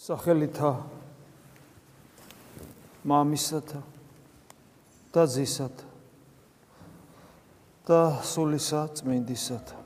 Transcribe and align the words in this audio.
სახელითა 0.00 0.70
მამისათა 3.04 3.80
და 5.12 5.24
ძისათა 5.28 5.88
და 7.84 7.98
სულისა 8.24 8.80
წმინდისათა. 8.96 9.76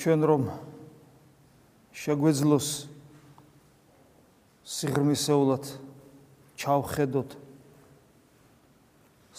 ჩვენ 0.00 0.20
რომ 0.24 0.48
შეგვეძლოს 1.92 2.68
სიღრმისეულად 4.64 5.64
ჩავხედოთ 6.56 7.36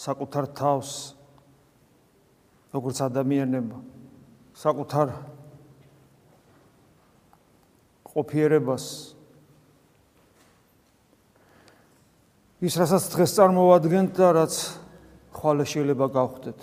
საკუთარ 0.06 0.46
თავს 0.54 0.92
როგორც 2.70 3.02
ადამიანებმა 3.10 3.82
საკუთარ 4.54 5.08
ყოფიერებას 8.14 9.15
ის 12.56 12.72
რასაც 12.80 13.04
დღეს 13.12 13.36
წარმოვადგენთ 13.36 14.16
და 14.16 14.28
რაც 14.32 14.54
ხვალე 15.36 15.64
შეიძლება 15.68 16.06
გავხდეთ. 16.08 16.58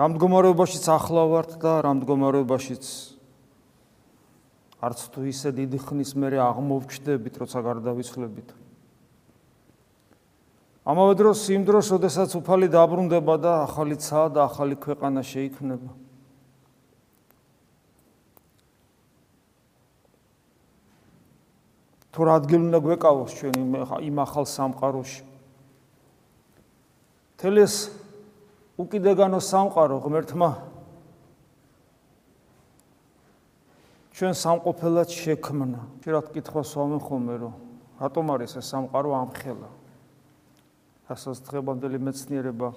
რამ 0.00 0.10
მდგომარეობაშიც 0.16 0.84
ახლა 0.88 1.22
ვართ 1.28 1.50
და 1.60 1.72
რამ 1.84 2.00
მდგომარეობაშიც 2.00 2.84
არც 4.78 5.00
თუ 5.12 5.20
ისე 5.28 5.52
დიდი 5.52 5.78
ხნის 5.84 6.14
მერე 6.14 6.38
აღმოვჩდებით, 6.38 7.34
როცა 7.44 7.58
გარდავიცვლებით. 7.66 8.48
ამავე 10.88 11.14
დროს 11.18 11.40
იმ 11.52 11.62
დროს, 11.68 11.86
როდესაც 11.92 12.30
უფალი 12.38 12.72
დაბრუნდება 12.72 13.34
და 13.42 13.52
ახალი 13.68 14.00
ცა 14.00 14.32
და 14.32 14.48
ახალი 14.48 14.78
ქვეყანა 14.80 15.20
შეიქმნება. 15.20 16.07
თუ 22.18 22.26
რა 22.26 22.32
ადგილი 22.42 22.66
უნდა 22.66 22.78
გვეკავოს 22.82 23.30
ჩვენ 23.38 23.54
იმ 24.02 24.16
ახალ 24.18 24.42
სამყაროში. 24.50 25.22
თელეს 27.38 27.74
უკიდეგანო 28.74 29.38
სამყარო 29.38 29.96
ღმერთმა 30.02 30.50
ჩვენ 34.18 34.34
სამყოფელად 34.34 35.08
შექმნა. 35.14 35.80
შეიძლება 36.02 36.30
კითხოს 36.34 36.70
ვამე 36.74 36.98
ხოლმე 37.06 37.34
რომ 37.38 37.54
რატომ 38.02 38.24
არის 38.34 38.52
ეს 38.58 38.66
სამყარო 38.66 39.10
ამხელა 39.14 39.70
რასაც 41.06 41.38
დღევანდელი 41.46 41.98
მეცნიერება 42.02 42.68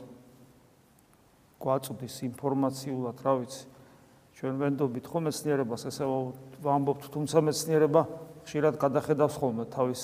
გვაწვდის 1.57 2.15
ინფორმაციულად 2.29 3.17
რა 3.25 3.33
ვიცი. 3.41 3.65
ჩვენ 4.37 4.53
ვენდობით 4.61 5.05
ხო 5.09 5.17
მეცნიერებას 5.25 5.81
ესე 5.89 6.05
ვამბობთ 6.61 7.09
თუმცა 7.09 7.37
მეცნიერება 7.41 8.29
ხშირად 8.45 8.77
გადახედავს 8.81 9.35
ხოლმე 9.37 9.65
თავის 9.71 10.01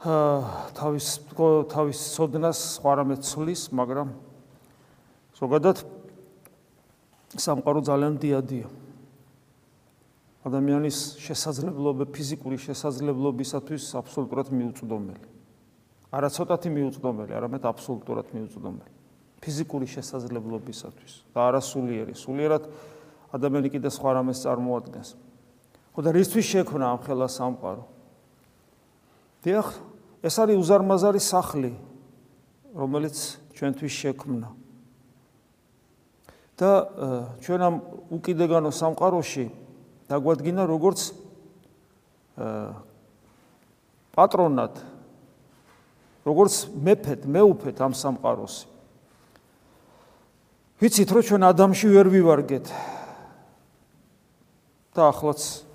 თავის 0.00 1.06
თავის 1.68 1.98
სოდნას 2.16 2.58
სხვა 2.80 2.92
რამე 3.04 3.16
ცulis, 3.20 3.68
მაგრამ 3.68 4.08
ზოგადად 5.36 5.84
სამყარო 7.36 7.80
ძალიან 7.84 8.14
დიადია. 8.16 8.68
ადამიანის 10.40 11.20
შესაძლებლობა, 11.20 12.08
ფიზიკური 12.16 12.56
შესაძლებლობისათვის 12.56 13.84
აბსოლუტურად 14.00 14.48
მიუწვდომელი. 14.56 15.26
არა 16.16 16.28
ცოტათი 16.32 16.68
მიუწვდომელი, 16.72 17.32
არამედ 17.36 17.62
აბსოლუტურად 17.68 18.26
მიუწვდომელი. 18.32 18.92
ფიზიკური 19.44 19.84
შესაძლებლობისათვის 19.84 21.12
და 21.36 21.38
არა 21.44 21.60
სულიერი. 21.60 22.16
სულიერად 22.16 22.64
ადამიანი 23.36 23.68
კიდე 23.68 23.88
სხვა 23.92 24.10
რამეს 24.16 24.40
წარმოადგენს. 24.48 25.08
ხო 25.90 26.00
და 26.06 26.10
რისთვის 26.14 26.46
შექმნა 26.46 26.84
ამ 26.94 26.98
ხელა 27.02 27.28
სამყარო? 27.28 27.84
დიახ, 29.42 29.68
ეს 30.22 30.34
არის 30.38 30.56
უზარმაზარი 30.60 31.20
სახლი, 31.20 31.72
რომელიც 32.76 33.16
ჩვენთვის 33.56 33.94
შექმნა. 34.00 34.48
და 36.60 36.70
ჩვენ 37.40 37.60
ამ 37.64 37.74
უკიდეგანო 38.12 38.68
სამყაროში 38.68 39.48
დაგვადგინა 40.12 40.62
როგორც 40.68 41.00
პატრონად 44.12 44.74
როგორც 46.28 46.54
მეფეთ, 46.76 47.20
მეუფეთ 47.24 47.76
ამ 47.80 47.92
სამყაროს. 47.96 48.54
ვიცით, 50.80 51.08
რომ 51.08 51.22
ჩვენ 51.24 51.42
ადამიანში 51.48 51.88
ვერ 51.96 52.06
ვივარგეთ. 52.12 52.66
და 54.90 55.02
ახლაც 55.08 55.69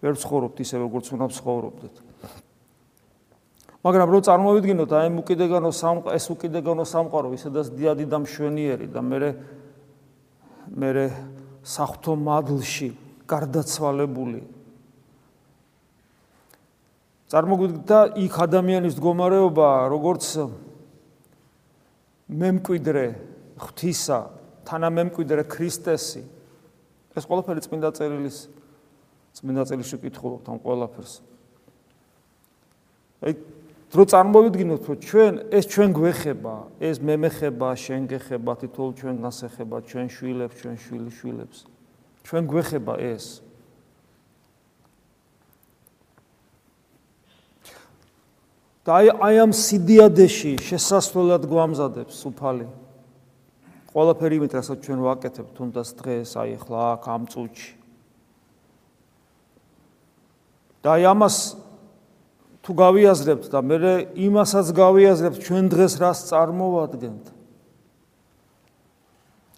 ვერ 0.00 0.14
ცხოვრობთ 0.16 0.56
ისე 0.64 0.76
როგორც 0.80 1.06
უნდა 1.12 1.26
ცხოვრობდეთ. 1.36 1.94
მაგრამ 3.80 4.08
რო 4.12 4.20
წარმოვიდგინოთ 4.28 4.92
აი 4.92 5.08
უკიდეგანო 5.24 5.70
სამ 5.72 6.04
ეს 6.12 6.24
უკიდეგანო 6.28 6.84
სამყარო 6.84 7.32
ისედაც 7.32 7.72
დიადი 7.72 8.04
და 8.12 8.18
მშვენიერი 8.20 8.86
და 8.92 9.00
მე 9.00 9.18
მე 10.76 11.04
საფრთხო 11.64 12.14
მადლში 12.20 12.90
გარდაცვალებული 13.24 14.42
წარმოგიდგა 17.32 18.00
იქ 18.20 18.34
ადამიანის 18.44 18.94
მდგომარეობა 19.00 19.68
როგორც 19.96 20.28
მემკვიდრე 22.30 23.06
ღვთისა 23.64 24.18
თანამემკვიდრე 24.68 25.42
ქრისტესი 25.48 26.22
ეს 27.16 27.24
ყველაფერი 27.24 27.64
წმინდა 27.64 27.90
წერილის 27.96 28.38
წმინდა 29.34 29.62
წელში 29.70 29.96
ვკითხულობთ 30.00 30.46
ამ 30.50 30.58
ყველაფერს. 30.64 31.14
აი 33.20 33.32
დრო 33.90 34.02
წარმოვიდგინოთ 34.06 34.82
რომ 34.86 34.98
ჩვენ 35.02 35.34
ეს 35.50 35.64
ჩვენ 35.66 35.90
გვეხება, 35.98 36.54
ეს 36.78 36.96
მე 37.02 37.14
მეხება, 37.26 37.68
შენ 37.74 38.02
გეხება, 38.06 38.52
თითოეულ 38.62 38.92
ჩვენ 38.94 39.16
გასეხება, 39.18 39.76
ჩვენ 39.82 40.06
შვილებს, 40.14 40.54
ჩვენ 40.62 40.76
შვილი 40.78 41.10
შვილებს. 41.10 41.58
ჩვენ 42.22 42.42
გვეხება 42.46 42.94
ეს. 43.02 43.42
და 48.80 48.90
აი 48.96 49.06
აი 49.12 49.36
ამ 49.44 49.52
სიდიადეში 49.52 50.52
შესასვლელად 50.64 51.44
გვამზადებს 51.50 52.16
უფალი. 52.30 52.66
ყველაფერი 53.92 54.34
იმით 54.40 54.52
რასაც 54.56 54.78
ჩვენ 54.86 55.00
ვაკეთებთ, 55.04 55.50
თუნდაც 55.58 55.88
დღეს, 56.00 56.30
აი 56.38 56.56
ხლა 56.62 56.80
აქ 56.94 57.04
ამ 57.10 57.22
წუთში. 57.26 57.79
და 60.80 60.96
აი 60.96 61.04
ამას 61.12 61.36
თუ 62.64 62.70
გავიაზრებთ 62.76 63.46
და 63.52 63.60
მე 63.64 63.76
იმასაც 64.16 64.66
გავიაზრებთ 64.76 65.38
ჩვენ 65.44 65.64
დღეს 65.72 65.94
რას 66.00 66.18
წარმოვადგენთ? 66.28 67.24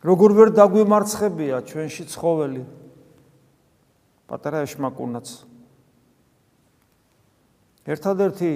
როგორ 0.02 0.30
ვერ 0.38 0.48
დაგვიმარცხებია 0.54 1.56
ჩვენში 1.66 2.04
ცხოველი? 2.10 2.62
პატარა 4.26 4.64
ეშმაკუნაც 4.66 5.28
ერთადერთი 7.86 8.52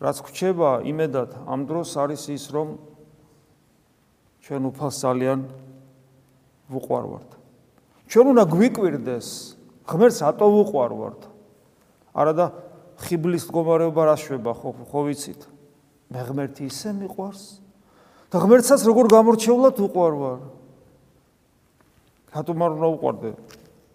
რაც 0.00 0.16
გვჩება 0.24 0.70
იმედად 0.88 1.30
ამ 1.44 1.60
დროს 1.68 1.90
არის 2.00 2.22
ის 2.34 2.44
რომ 2.54 2.78
ჩვენ 4.46 4.62
უფალს 4.70 4.96
ძალიან 5.04 5.40
ვუყვარვართ. 6.70 7.30
ჩვენ 8.08 8.26
უნდა 8.32 8.44
გვიკვირდეს 8.54 9.28
ღმერთს 9.84 10.20
ატო 10.22 10.46
ვუყვარვართ 10.48 11.33
არა 12.14 12.32
და 12.38 12.46
ხიბლის 13.04 13.44
მდგომარეობა 13.50 14.02
რა 14.06 14.16
შვება? 14.16 14.52
ხო 14.54 14.70
ხო 14.86 15.00
ვიცით. 15.10 15.42
მე 16.14 16.20
ღმერთი 16.30 16.70
ისე 16.70 16.94
მიყვარს. 16.94 17.42
და 18.30 18.36
ღმერთსაც 18.38 18.80
როგორ 18.86 19.06
გამორჩეულად 19.10 19.76
უყვარ 19.78 20.14
ვარ 20.14 20.40
რატომ 22.34 22.56
არ 22.66 22.70
უნდა 22.78 22.88
უყვარდე? 22.98 23.30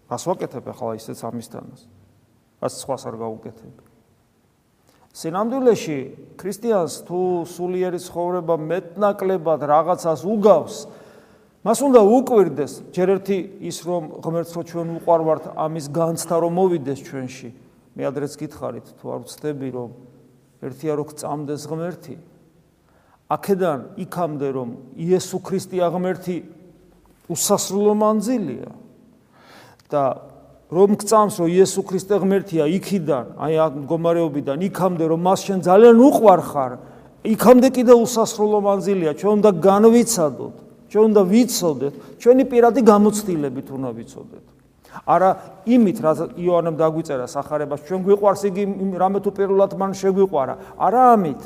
რას 0.08 0.24
ვაკეთებ 0.28 0.64
ახლა 0.68 0.92
ისეც 0.96 1.18
ამისთანაც? 1.24 1.80
რას 2.60 2.74
სხვას 2.80 3.02
არ 3.08 3.16
გაუკეთებ. 3.20 3.74
სინამდვილეში 5.10 5.98
ქრისტიანს 6.38 6.94
თუ 7.08 7.20
სულიერი 7.50 7.98
ცხოვრება 7.98 8.54
მეტნაკლებად 8.62 9.60
რაღაცას 9.66 10.22
უგავს 10.22 10.76
მას 11.66 11.78
უნდა 11.82 12.00
უკვირდეს 12.00 12.72
ჯერ 12.94 13.18
ერთი 13.18 13.38
ის 13.68 13.78
რომ 13.84 14.22
ღმერთს 14.22 14.54
რო 14.54 14.62
ჩვენ 14.70 14.88
უყვარ 15.02 15.20
ვართ 15.26 15.44
ამის 15.58 15.86
განცდა 15.90 16.36
რომ 16.46 16.52
მოვიდეს 16.56 17.00
ჩვენში 17.10 17.50
მე 17.96 18.02
ადრეც 18.10 18.36
გითხარით 18.40 18.86
თუ 19.00 19.06
არ 19.14 19.20
ვწდები 19.26 19.68
რომ 19.74 19.90
ერთია 20.62 20.94
რო 20.98 21.04
გწამდეს 21.10 21.62
ღმერთი? 21.70 22.16
აქედან 23.30 23.80
იქამდე 24.04 24.48
რომ 24.54 24.68
იესო 24.98 25.38
ქრისტე 25.42 25.78
აღმერთი 25.86 26.36
უსასრულო 27.30 27.94
მანძილია. 27.94 28.70
და 29.90 30.02
რომ 30.70 30.90
გწამს 31.02 31.34
რომ 31.42 31.48
იესო 31.50 31.82
ქრისტე 31.82 32.14
ღმერთია 32.22 32.64
იქიდან 32.78 33.26
აი 33.42 33.54
ამ 33.58 33.72
მდგომარეობიდან 33.82 34.58
იქამდე 34.70 35.04
რომ 35.10 35.20
მას 35.26 35.40
შენ 35.50 35.58
ძალიან 35.66 35.96
უყვარ 35.98 36.40
ხარ 36.46 36.72
იქამდე 37.26 37.68
კიდე 37.74 37.94
უსასრულო 38.00 38.58
მანძილია. 38.64 39.12
ჩვენ 39.18 39.32
უნდა 39.42 39.50
განვიცადოთ 39.66 40.54
ჩვენ 40.90 41.04
უნდა 41.10 41.22
ვიცოდეთ 41.32 41.94
ჩვენი 42.18 42.44
პირადი 42.50 42.80
გამოცდილებით 42.82 43.66
უნდა 43.76 43.90
ვიცოდეთ 43.98 44.44
არა 45.06 45.30
იმით 45.66 45.98
რა 46.02 46.12
იოანემ 46.34 46.76
დაგვიწერა 46.80 47.26
სახარებას 47.30 47.86
ჩვენ 47.86 48.00
გვიყვარს 48.06 48.42
იგი 48.50 48.64
რამე 48.98 49.18
თუ 49.22 49.30
პირველად 49.38 49.72
მან 49.78 49.92
შეგვიყვარა. 49.94 50.54
არა 50.78 51.02
ამით. 51.14 51.42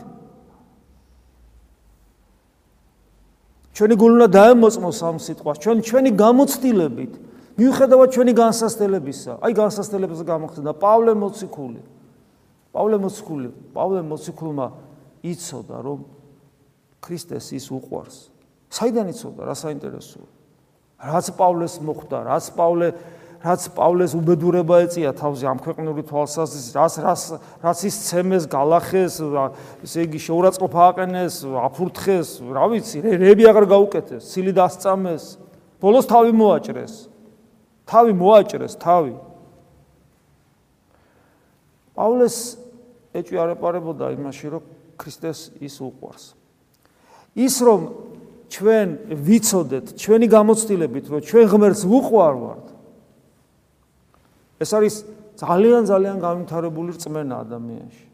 ჩვენი 3.74 3.94
გული 3.98 4.12
უნდა 4.22 4.28
დაემოწმოს 4.30 4.98
ამ 5.02 5.16
სიტყვას 5.18 5.58
ჩვენ 5.58 5.78
ჩვენი 5.82 6.10
გამოცდილებით 6.14 7.12
მიუხედავად 7.58 8.08
ჩვენი 8.14 8.32
განსასწრებისა 8.38 9.32
აი 9.42 9.52
განსასწრებების 9.58 10.20
გამოხდა 10.22 10.70
პავლე 10.78 11.12
მოციქული. 11.18 11.82
პავლე 12.70 12.96
მოციქული 13.02 13.48
პავლე 13.74 14.00
მოციქულმა 14.06 14.66
იცოდა 15.26 15.76
რომ 15.82 15.98
ქრისტეს 17.02 17.46
ის 17.58 17.66
უყვარს. 17.70 18.30
საიდან 18.70 19.06
იცოდა? 19.10 19.40
რა 19.42 19.54
საინტერესოა? 19.58 20.28
რაც 21.04 21.26
პავლეს 21.36 21.74
მოხვდა 21.82 22.18
რაც 22.30 22.44
პავლე 22.56 22.88
რაც 23.44 23.66
პავლეს 23.76 24.16
უბედურება 24.16 24.80
ეწია 24.86 25.12
თავზე 25.12 25.44
ამ 25.52 25.58
ქვეყნური 25.60 26.02
თვალსაზრისით 26.08 26.74
რაც 26.80 26.94
რაც 27.04 27.22
რაც 27.60 27.78
ის 27.84 27.96
ცემეს 28.08 28.48
გალახეს 28.48 29.20
ესე 29.84 30.06
იგი 30.08 30.18
შეურაცხყოფა 30.24 30.80
აყენეს 30.88 31.34
აფურთხეს 31.68 32.28
რა 32.56 32.64
ვიცი 32.72 33.04
რები 33.04 33.44
აღარ 33.52 33.68
გაუკეთეს 33.74 34.32
ცილი 34.32 34.56
დასწამეს 34.56 35.24
ბოლოს 35.84 36.08
თავი 36.08 36.32
მოაჭრეს 36.40 36.94
თავი 37.84 38.12
მოაჭრეს 38.16 38.80
თავი 38.80 39.14
პავლეს 41.94 42.36
ეჭვი 43.14 43.38
არ 43.38 43.50
ეპარებოდა 43.54 44.10
იმაში, 44.18 44.46
რომ 44.50 44.62
ქრისტეს 44.98 45.40
ის 45.62 45.78
უყვარს. 45.78 46.34
ის 47.34 47.54
რომ 47.62 47.80
ჩვენ 48.50 48.88
ვიცოდეთ 49.26 49.86
ჩვენი 49.98 50.26
გამოცდილებით, 50.30 51.04
რომ 51.10 51.20
ჩვენ 51.22 51.46
ღმერთს 51.50 51.82
უყვარვართ. 51.86 52.63
ეს 54.62 54.70
არის 54.74 54.94
ძალიან 55.34 55.82
ძალიან 55.90 56.16
განვითარებული 56.22 56.90
რწმენა 56.94 57.34
ადამიანში. 57.44 58.06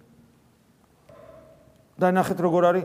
და 2.01 2.09
ნახეთ 2.17 2.39
როგორ 2.41 2.63
არის 2.71 2.85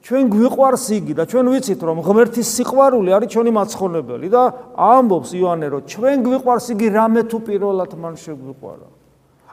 ჩვენ 0.00 0.24
გვიყვარს 0.32 0.84
იგი 0.96 1.12
და 1.12 1.24
ჩვენ 1.28 1.46
ვიცით 1.52 1.80
რომ 1.84 1.98
ღმერთის 2.00 2.48
სიყვარული 2.56 3.10
არის 3.12 3.28
ჩვენი 3.36 3.50
მაცხონებელი 3.52 4.28
და 4.32 4.42
ამბობს 4.80 5.30
იოანე 5.36 5.66
რომ 5.76 5.82
ჩვენ 5.92 6.16
გვიყვარს 6.24 6.66
იგი 6.72 6.86
რამე 6.88 7.22
თუ 7.28 7.36
პირველად 7.44 7.92
მან 8.00 8.14
შეგვიყვარა. 8.16 8.88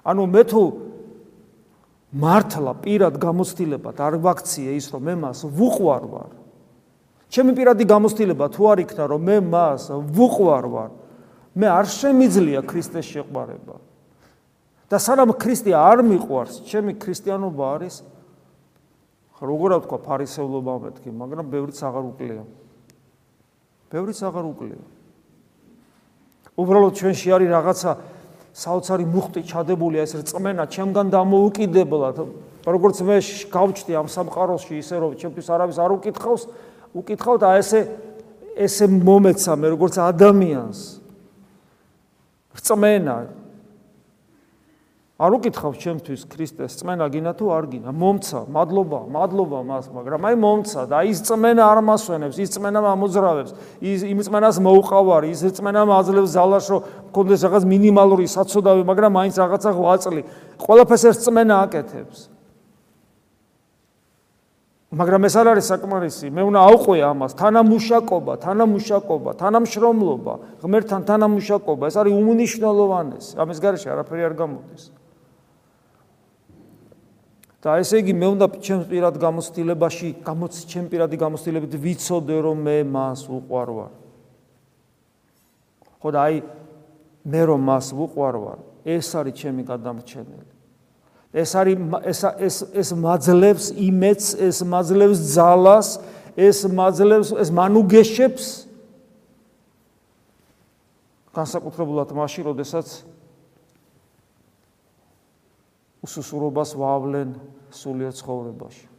ანუ 0.08 0.24
მე 0.24 0.44
თუ 0.48 0.64
მართლა 2.16 2.74
პირად 2.80 3.14
გამოცდილებად 3.20 3.98
არ 4.00 4.14
ვაქციე 4.24 4.72
ის 4.80 4.88
რომ 4.96 5.02
მე 5.04 5.14
მას 5.28 5.40
ვუყვარ 5.52 6.04
ვარ. 6.08 6.32
ჩემი 7.28 7.52
პირადი 7.52 7.84
გამოცდილება 7.84 8.46
თუ 8.48 8.62
არ 8.72 8.78
იქნა 8.88 9.04
რომ 9.12 9.22
მე 9.28 9.38
მას 9.52 9.84
ვუყვარ 10.16 10.66
ვარ, 10.72 10.92
მე 11.58 11.68
არ 11.74 11.86
შემიძლია 11.90 12.62
ქრისტეს 12.62 13.06
შეყვარება. 13.18 13.76
და 14.88 14.98
სანამ 15.04 15.34
ქრისტე 15.36 15.74
არ 15.76 16.00
მიყვარს, 16.06 16.64
ჩემი 16.70 16.96
ქრისტიანობა 16.96 17.64
არის 17.76 17.96
როგორ 19.42 19.70
ვთქვა 19.84 19.98
ფარისევლობა 20.06 20.74
მეთქი, 20.86 21.10
მაგრამ 21.12 21.46
ბევრიც 21.52 21.78
აღარ 21.84 22.04
უკლია. 22.14 22.44
ბევრიც 23.92 24.20
აღარ 24.24 24.46
უკლია. 24.48 24.84
უბრალოდ 26.58 26.94
ჩვენში 26.98 27.28
არის 27.38 27.50
რაღაცა 27.54 27.92
საოცარი 28.58 29.06
მუხტი 29.06 29.42
ჩადებულია 29.46 30.02
ეს 30.02 30.14
რწმენა 30.18 30.66
ჩემგან 30.74 31.14
დამოუკიდებლა 31.14 32.10
როგორც 32.66 32.98
მე 33.06 33.18
გავჩდი 33.54 33.94
ამ 33.94 34.08
სამყაროში 34.10 34.74
ისე 34.82 34.96
რომ 34.98 35.14
ჩემთვის 35.22 35.48
არავის 35.54 35.78
არ 35.78 35.92
უკითხავს 36.02 36.44
უკითხავთ 36.98 37.42
აი 37.46 37.62
ესე 37.62 37.80
ესე 38.58 38.86
მომეცა 38.90 39.54
მე 39.62 39.68
როგორც 39.78 40.02
ადამიანს 40.02 40.80
რწმენა 42.58 43.18
არ 45.18 45.34
უკითხავს 45.34 45.78
ჩემთვის 45.82 46.24
ქრისტეს 46.30 46.78
წმენა 46.78 47.06
გინა 47.10 47.32
თუ 47.34 47.50
არ 47.50 47.66
გინა 47.74 47.90
მომცა 47.90 48.42
მადლობა 48.54 49.00
მადლობა 49.10 49.60
მას 49.66 49.86
მაგრამ 49.90 50.28
აი 50.30 50.36
მომცა 50.46 50.82
და 50.94 51.00
ის 51.10 51.26
წმენა 51.26 51.64
არ 51.74 51.82
მასვენებს 51.90 52.38
ის 52.38 52.54
წმენა 52.54 52.84
ამოძრავებს 52.86 53.52
ის 53.82 54.06
იმ 54.06 54.22
წმენას 54.30 54.62
მოუყავარი 54.62 55.34
ის 55.34 55.42
წმენა 55.58 55.82
მაძლევს 55.90 56.32
ზალას 56.38 56.66
რომ 56.70 56.82
მქონდეს 57.10 57.42
რაღაც 57.50 57.64
მინიმალური 57.66 58.26
საცოდავი 58.30 58.84
მაგრამ 58.94 59.12
მაინც 59.18 59.36
რაღაცა 59.42 59.70
ღვაწლი 59.74 60.22
ყველაფერს 60.62 61.04
ეს 61.10 61.18
წმენა 61.26 61.56
აკეთებს 61.66 62.37
მაგრამ 64.88 65.28
ეს 65.28 65.36
არ 65.36 65.48
არის 65.52 65.66
საკმარისი 65.68 66.28
მე 66.32 66.42
უნდა 66.48 66.60
აუყვე 66.64 67.00
ამას 67.12 67.34
თანამუშაკობა 67.36 68.34
თანამუშაკობა 68.46 69.32
თანამშრომლობა 69.42 70.34
ღმერთთან 70.64 71.02
თანამუშაკობა 71.12 71.84
ეს 71.92 71.96
არის 72.00 72.14
უმნიშვნელოვანესი 72.16 73.34
ამის 73.44 73.58
გარეშე 73.60 73.88
არაფერი 73.92 74.24
არ 74.32 74.36
გამოდის 74.40 74.84
და 77.68 77.76
ესე 77.82 78.00
იგი 78.00 78.14
მე 78.16 78.28
უნდა 78.38 78.48
ჩემს 78.64 78.86
პირად 78.88 79.16
გამოცდილებაში, 79.20 80.10
გამოც 80.24 80.54
ჩემ 80.72 80.86
პირადი 80.88 81.18
გამოცდილებით 81.20 81.74
ვიცოდე 81.84 82.38
რომ 82.46 82.58
მე 82.64 82.78
მას 82.88 83.26
უყვარ 83.28 83.70
ვარ. 83.76 83.92
ხო 86.00 86.10
და 86.16 86.20
აი 86.32 86.36
მე 87.28 87.42
რომ 87.50 87.62
მას 87.68 87.92
უყვარ 87.92 88.36
ვარ, 88.40 88.60
ეს 88.88 89.10
არის 89.20 89.36
ჩემი 89.42 89.68
გადამრჩენელი. 89.68 90.57
ეს 91.38 91.52
არის 91.54 91.78
ეს 92.10 92.20
ეს 92.48 92.56
ეს 92.82 92.90
მაძლევს 92.98 93.66
იმედს, 93.78 94.28
ეს 94.42 94.58
მაძლევს 94.66 95.20
ძალას, 95.38 95.88
ეს 96.34 96.58
მაძლევს 96.66 97.30
ეს 97.38 97.50
მანუგეშებს 97.54 98.46
განსაკუთრებულად 101.38 102.10
მაშინ, 102.18 102.44
როდესაც 102.50 102.88
უსუსურობას 106.02 106.74
ვავლენ 106.74 107.38
სულიერ 107.70 108.14
ცხოვრებაში. 108.18 108.98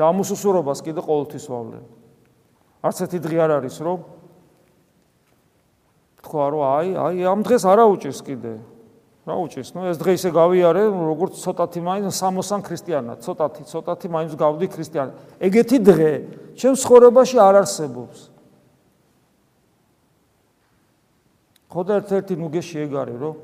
და 0.00 0.08
ამ 0.08 0.24
უსუსურობას 0.24 0.80
კიდე 0.80 1.04
ყოველთვის 1.04 1.44
ვავლენ. 1.44 1.84
არც 2.80 2.96
ერთი 3.04 3.18
დღე 3.20 3.36
არ 3.44 3.50
არის, 3.60 3.76
რომ 3.84 4.00
თქვა 6.24 6.44
რომ 6.56 6.62
აი, 6.64 6.88
აი 6.96 7.16
ამ 7.28 7.40
დღეს 7.44 7.68
არა 7.68 7.84
უჭირს 7.84 8.20
კიდე. 8.24 8.54
რა 9.30 9.36
უჭირს? 9.46 9.70
ნუ 9.70 9.94
ეს 9.94 9.98
დღე 10.02 10.12
ისე 10.18 10.30
გავიარე, 10.34 10.82
როგორც 10.90 11.38
ცოტათი 11.38 11.80
მაინც 11.86 12.10
სამოსან 12.10 12.60
ქრისტიანად, 12.66 13.18
ცოტათი, 13.22 13.62
ცოტათი 13.70 14.08
მაინც 14.10 14.32
გავდი 14.34 14.66
ქრისტიანად. 14.66 15.14
ეგეთი 15.38 15.78
დღე 15.86 16.12
ჩემს 16.58 16.82
ცხოვრებაში 16.82 17.36
არ 17.38 17.54
არსებობს. 17.62 18.18
ხოდა 21.70 21.92
ერთ-ერთი 22.02 22.34
ნუგეში 22.34 22.76
ეგ 22.82 22.92
არის, 22.98 23.18
რომ 23.22 23.34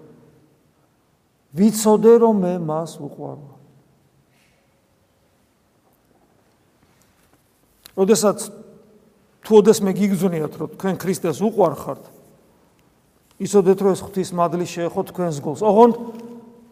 ვიცოდე 1.55 2.12
რომ 2.26 2.35
მე 2.43 2.55
მას 2.66 2.90
უყვარ. 2.99 3.38
ოდესაც 7.97 8.50
თუ 9.47 9.62
ოდეს 9.62 9.81
მე 9.81 9.93
გიგზნიათ 9.97 10.52
რომ 10.61 10.69
თქვენ 10.76 10.95
ქრისტეს 11.00 11.40
უყვარ 11.40 11.75
ხართ 11.81 12.05
ისოდეთ 13.40 13.78
რომ 13.85 13.93
ეს 13.93 14.00
ღვთის 14.07 14.31
მადლი 14.33 14.66
შეეხო 14.66 15.00
თქვენს 15.12 15.37
გულს. 15.45 15.61
ოღონდ 15.61 15.95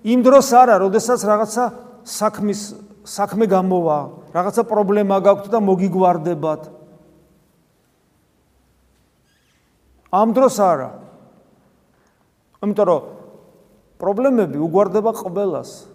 იმ 0.05 0.21
დროს 0.25 0.49
არა, 0.53 0.81
ოდესაც 0.85 1.21
რაღაცა 1.25 1.65
საქმის 2.05 2.61
საქმე 3.05 3.45
გამოვა, 3.49 3.99
რაღაცა 4.33 4.63
პრობლემა 4.65 5.17
გაქვთ 5.21 5.47
და 5.53 5.59
მოგიგვარდებათ. 5.61 6.63
ამ 10.15 10.29
დროს 10.33 10.57
არა. 10.61 10.91
ამიტომ 12.65 12.87
რომ 12.89 13.03
პრობლემები 14.01 14.59
უგვარდება 14.61 15.13
ყველას. 15.13 15.95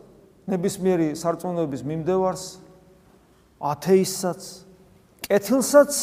ნებისმიერი 0.49 1.13
სარწმუნოების 1.13 1.81
მიმდევარს, 1.85 2.57
ათეისტსაც, 3.61 4.41
კეთილსაც 5.29 5.93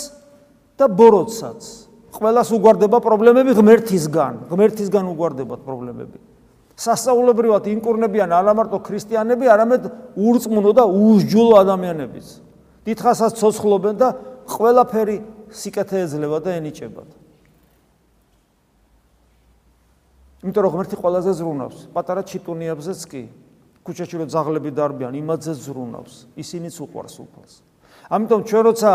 და 0.79 0.87
ბოროტსაც. 0.87 1.86
ყველას 2.17 2.49
უგვარდება 2.57 2.99
პრობლემები 3.05 3.53
ღმერთისგან, 3.57 4.49
ღმერთისგან 4.49 5.05
უგვარდებათ 5.13 5.61
პრობლემები. 5.63 6.19
სასწაულებრივად 6.77 7.65
ინკურნებიან 7.73 8.31
არა 8.37 8.53
მარტო 8.53 8.79
ქრისტიანები, 8.85 9.45
არამედ 9.49 9.83
ურწმუნო 10.17 10.71
და 10.77 10.85
უსჯულო 10.85 11.55
ადამიანებიც. 11.65 12.27
დიდხანსაც 12.85 13.33
ცოცხლობენ 13.41 13.95
და 13.97 14.09
ყველაფერი 14.45 15.17
სიკეთე 15.51 15.97
ეძლევა 16.05 16.39
და 16.45 16.51
ენიჭებათ. 16.61 17.11
იმიტომ 20.45 20.63
რომ 20.63 20.73
ღმერთი 20.77 20.97
ყველაზე 21.01 21.33
ზრუნავს, 21.33 21.79
პატარა 21.97 22.23
ჩიტუნიებზეც 22.23 23.01
კი. 23.09 23.23
ქუჩაში 23.83 24.15
რო 24.21 24.27
ზაღლები 24.31 24.71
დარბიან, 24.71 25.15
იმაძე 25.17 25.53
ზრუნავს. 25.57 26.15
ისინიც 26.37 26.75
უყვარს 26.77 27.17
უფალს. 27.25 27.66
ამიტომ 28.07 28.41
ჩვენ 28.47 28.63
როცა 28.71 28.91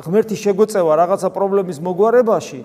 ღმერთი 0.00 0.36
შეგვეწევა 0.40 0.92
რაღაცა 1.04 1.28
პრობლემის 1.30 1.78
მოგვარებაში, 1.84 2.60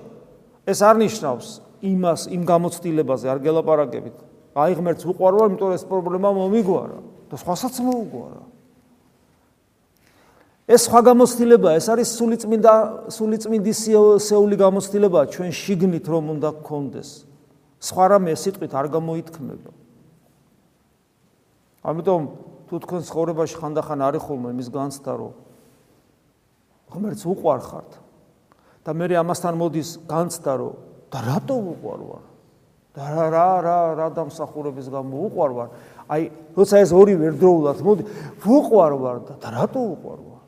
ეს 0.66 0.80
არ 0.82 0.96
ნიშნავს 1.04 1.48
იმას, 1.86 2.22
იმ 2.34 2.42
გამოცდილებაზე 2.50 3.26
არ 3.30 3.40
გელაპარაკებით. 3.46 4.18
აი 4.56 4.72
ღმერთს 4.80 5.04
უყვარ 5.06 5.34
ვარ, 5.36 5.48
იმიტომ 5.52 5.72
ეს 5.76 5.84
პრობლემა 5.86 6.30
მომიგვარა 6.34 7.00
და 7.30 7.36
სხვასაც 7.38 7.76
მოუგვარა. 7.84 8.44
ეს 10.66 10.82
სხვა 10.90 11.00
გამოცდილება, 11.14 11.70
ეს 11.78 11.86
არის 11.94 12.10
სულიწმინდა 12.18 12.74
სულიწმინდი 13.14 13.74
სეული 14.18 14.56
გამოცდილება 14.58 15.20
ჩვენ 15.30 15.52
შიგნით 15.54 16.06
რომ 16.10 16.26
უნდა 16.40 16.50
გქონდეს. 16.66 17.10
სხვა 17.86 18.06
რამე 18.18 18.34
სიტყვით 18.34 18.74
არ 18.74 18.88
გამოითქმება. 18.90 19.72
ამიტომ 21.86 22.22
თუ 22.66 22.76
თქვენ 22.82 23.02
ცხოვრებაში 23.06 23.56
ხანდახან 23.62 24.00
არის 24.10 24.22
ხოლმე 24.26 24.50
იმის 24.58 24.70
განცდა 24.74 25.14
რომ 25.22 25.45
ღმერთს 26.94 27.24
უყვარ 27.26 27.62
ხართ 27.66 27.92
და 28.86 28.94
მე 28.94 29.06
ამასთან 29.18 29.56
მოდის 29.58 29.90
განცდა 30.06 30.54
რომ 30.62 30.76
და 31.16 31.22
რატო 31.24 31.56
უყვარ 31.56 32.02
ვარ? 32.06 32.24
და 32.96 33.04
რა 33.12 33.26
რა 33.32 33.48
რა 33.64 33.78
რა 34.00 34.08
დამსახურების 34.16 34.88
გამო 34.92 35.16
უყვარ 35.28 35.52
ვარ? 35.56 35.70
აი, 36.12 36.24
როცა 36.56 36.76
ეს 36.84 36.92
ორი 36.96 37.16
ვერდროულად 37.20 37.80
მოდი, 37.84 38.04
უყვარ 38.44 38.94
ვარ 39.00 39.18
და 39.40 39.48
რატო 39.52 39.82
უყვარ 39.96 40.20
ვარ? 40.20 40.42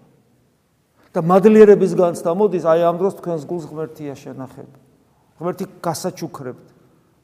და 1.15 1.19
მადლიერების 1.23 1.93
განცდა 1.97 2.31
მოდის, 2.37 2.63
აი 2.67 2.81
ამ 2.87 2.95
დროს 3.01 3.13
თქვენს 3.19 3.43
გულს 3.49 3.65
ღმერთია 3.71 4.13
შენახება. 4.13 4.77
ღმერთი 5.41 5.65
გასაჩუქრებთ. 5.81 6.65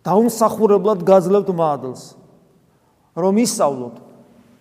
დაუმსახურებლად 0.03 0.99
გაძლევთ 1.05 1.49
მადლს. 1.53 2.03
რომ 3.13 3.33
ისწავლოთ 3.45 3.95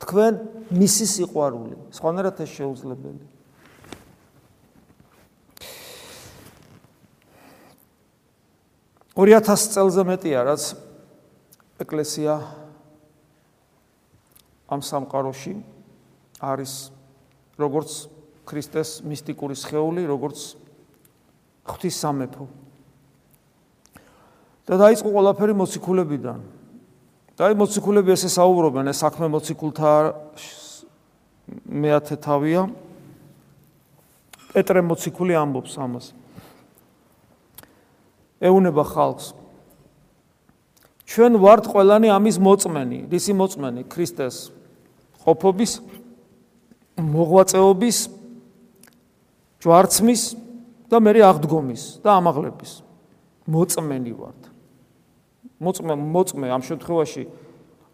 თქვენ 0.05 0.33
მისი 0.69 1.07
სიყვარული. 1.09 1.77
სხვანაირად 1.97 2.37
ეს 2.45 2.51
შეუძლებელი. 2.53 3.32
ორი 9.13 9.37
1000 9.37 9.73
წელზე 9.77 10.03
მეტია, 10.09 10.41
რაც 10.49 10.63
ეკლესია 11.85 12.41
ამ 14.73 14.81
სამყაროში 14.81 15.53
არის 16.41 16.73
როგორც 17.61 17.91
ქრისტეს 18.49 19.05
მისტიკური 19.05 19.53
სხეული, 19.53 20.09
როგორც 20.09 20.57
ღვთის 21.69 21.97
სამეფო. 22.01 22.47
და 24.63 24.75
დაიწყო 24.79 25.09
ყველაფერი 25.13 25.55
მოციქულებიდან. 25.61 26.41
და 27.37 27.43
აი 27.51 27.55
მოციქულები 27.59 28.13
ესე 28.17 28.31
საუბრობენ, 28.33 28.89
ეს 28.89 28.99
საქმე 29.05 29.27
მოციქულთა 29.29 29.93
მეათე 31.69 32.17
თავია. 32.17 32.63
პეტრე 34.53 34.81
მოციქული 34.81 35.37
ამბობს 35.37 35.77
ამას. 35.77 36.22
ეუნება 38.43 38.83
ხალხს. 38.83 39.27
ჩვენ 41.07 41.33
ვართ 41.39 41.65
ყველანი 41.71 42.09
ამის 42.11 42.37
მოწმენი, 42.43 42.99
რისი 43.13 43.33
მოწმენი? 43.39 43.81
ქრისტეს 43.87 44.51
ყოფობის 45.23 45.73
მოღვაწეობის 46.99 47.99
ჯვარცმის 49.63 50.23
და 50.91 50.97
მე 50.99 51.13
აღდგომის 51.23 51.83
და 52.03 52.11
ამაღლების 52.19 52.73
მოწმენი 53.47 54.13
ვართ. 54.19 54.41
მოწმე 55.63 55.95
მოწმე 55.95 56.47
ამ 56.51 56.63
შემთხვევაში 56.67 57.23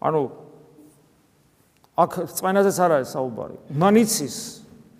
ანუ 0.01 0.21
აქ 1.99 2.11
წვენაზეც 2.33 2.77
არ 2.79 2.91
არის 2.97 3.09
საუბარი. 3.13 3.55
მანიცის 3.75 4.35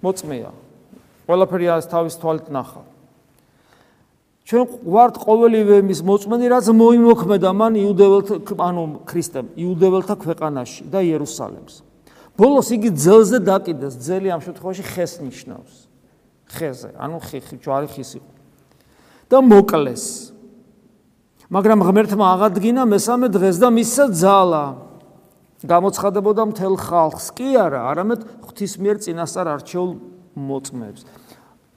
მოწმეა. 0.03 0.51
ყველაფერი 1.25 1.65
არის 1.73 1.87
თავის 1.89 2.15
თვალით 2.19 2.47
ნახა. 2.51 2.81
ჩვენ 4.49 4.65
ვართ 4.81 5.15
ყოველივე 5.21 5.77
მის 5.85 5.99
მოწმენი, 6.01 6.45
რაც 6.49 6.65
მოიმოქმედა 6.73 7.49
მან 7.53 7.73
იუდეველთა 7.85 8.57
ანუ 8.57 8.83
ქრისტემ, 9.05 9.53
იუდეველთა 9.53 10.15
ქვეყანაში 10.25 10.89
და 10.89 11.05
იერუსალემს. 11.05 11.85
ბოლოს 12.33 12.73
იგი 12.73 12.89
ძელზე 12.97 13.45
დაკიდეს, 13.45 13.93
ძელი 14.01 14.33
ამ 14.33 14.41
შემთხვევაში 14.41 14.83
ხეს 14.89 15.13
ნიშნავს. 15.21 15.73
ხეზე, 16.49 16.97
ანუ 16.97 17.17
ხიხი, 17.29 17.55
ჯვარი 17.61 17.87
ხის 17.93 18.11
იყო. 18.17 18.31
და 19.29 19.37
მოკლეს. 19.45 20.33
მაგრამ 21.53 21.79
ღმერთმა 21.85 22.25
აღადგინა 22.33 22.83
მესამე 22.89 23.27
დღეს 23.29 23.55
და 23.61 23.69
მისცა 23.69 24.05
ძალა. 24.17 24.65
გამოცხადებოდა 25.61 26.43
მთელ 26.49 26.73
ხალხს, 26.81 27.25
კი 27.37 27.53
არა, 27.53 27.81
არამედ 27.93 28.19
ღვთის 28.49 28.73
მიერ 28.81 28.97
წინასწარ 29.05 29.47
არჩეულ 29.61 29.91
მოწმებს. 30.33 31.01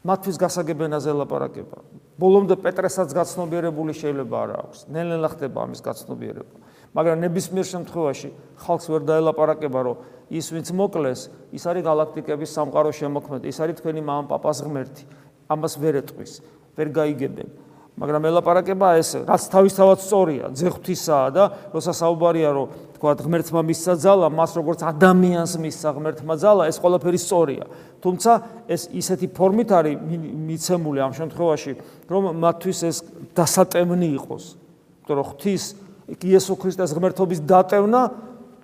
მათთვის 0.08 0.36
გასაგებენაზე 0.40 1.10
ლაპარაკება. 1.20 1.78
ბოლომდე 2.20 2.56
პეტრესაც 2.60 3.12
გაცნობიერებული 3.16 3.92
შეიძლება 3.96 4.36
არ 4.44 4.50
აქვს. 4.62 4.78
ნელ-ნელა 4.92 5.28
ხდება 5.32 5.58
ამის 5.64 5.80
გაცნობიერება. 5.80 6.56
მაგრამ 6.92 7.16
ნებისმიერ 7.24 7.66
შემთხვევაში 7.72 8.28
ხალხს 8.60 8.86
ვერ 8.92 9.02
დაელაპარაკება, 9.08 9.80
რომ 9.80 9.96
ის 10.28 10.46
ვინც 10.52 10.68
მოკლეს, 10.76 11.20
ის 11.56 11.64
არის 11.64 11.82
galaktikების 11.88 12.50
სამყაროს 12.52 12.96
შემოქმედი, 13.00 13.48
ის 13.48 13.58
არის 13.64 13.76
თქვენი 13.80 14.00
მამაპაპას 14.04 14.58
ღმერთი. 14.60 15.04
ამას 15.48 15.72
ვერ 15.80 15.94
ეტყვის, 16.04 16.32
ვერ 16.76 16.88
გაიგებენ. 16.92 17.48
მაგრამ 17.92 18.24
ელაპარაკება 18.24 18.88
ეს, 18.96 19.20
რაც 19.28 19.42
თავისთავად 19.52 19.98
სწორია, 20.00 20.44
ძეხვთისაა 20.56 21.28
და 21.36 21.44
როცა 21.76 21.92
საუბარია, 21.92 22.50
რომ 22.56 22.66
თქვა 22.96 23.12
ღმერთმა 23.20 23.60
მისცა 23.68 23.94
ძალა, 24.00 24.28
მას 24.32 24.50
როგორც 24.56 24.80
ადამიანს 24.80 25.52
მისცა 25.60 25.88
ღმერთმა 25.92 26.34
ძალა, 26.40 26.62
ეს 26.72 26.76
ყველაფერი 26.80 27.18
სწორია. 27.20 27.64
თუმცა 28.00 28.32
ეს 28.64 28.82
ისეთი 28.96 29.26
ფორმით 29.36 29.68
არის 29.76 29.94
მიცემული 30.48 30.98
ამ 31.04 31.12
შემთხვევაში, 31.12 31.72
რომ 32.08 32.22
მათთვის 32.40 32.78
ეს 32.88 32.96
დასატემნი 33.36 34.08
იყოს. 34.16 34.44
იმიტომ 35.04 35.16
რომ 35.20 35.26
ღვთის 35.28 35.64
იესო 36.16 36.54
ქრისტეს 36.56 36.90
ღმერთობის 36.96 37.40
დატევნა 37.44 38.00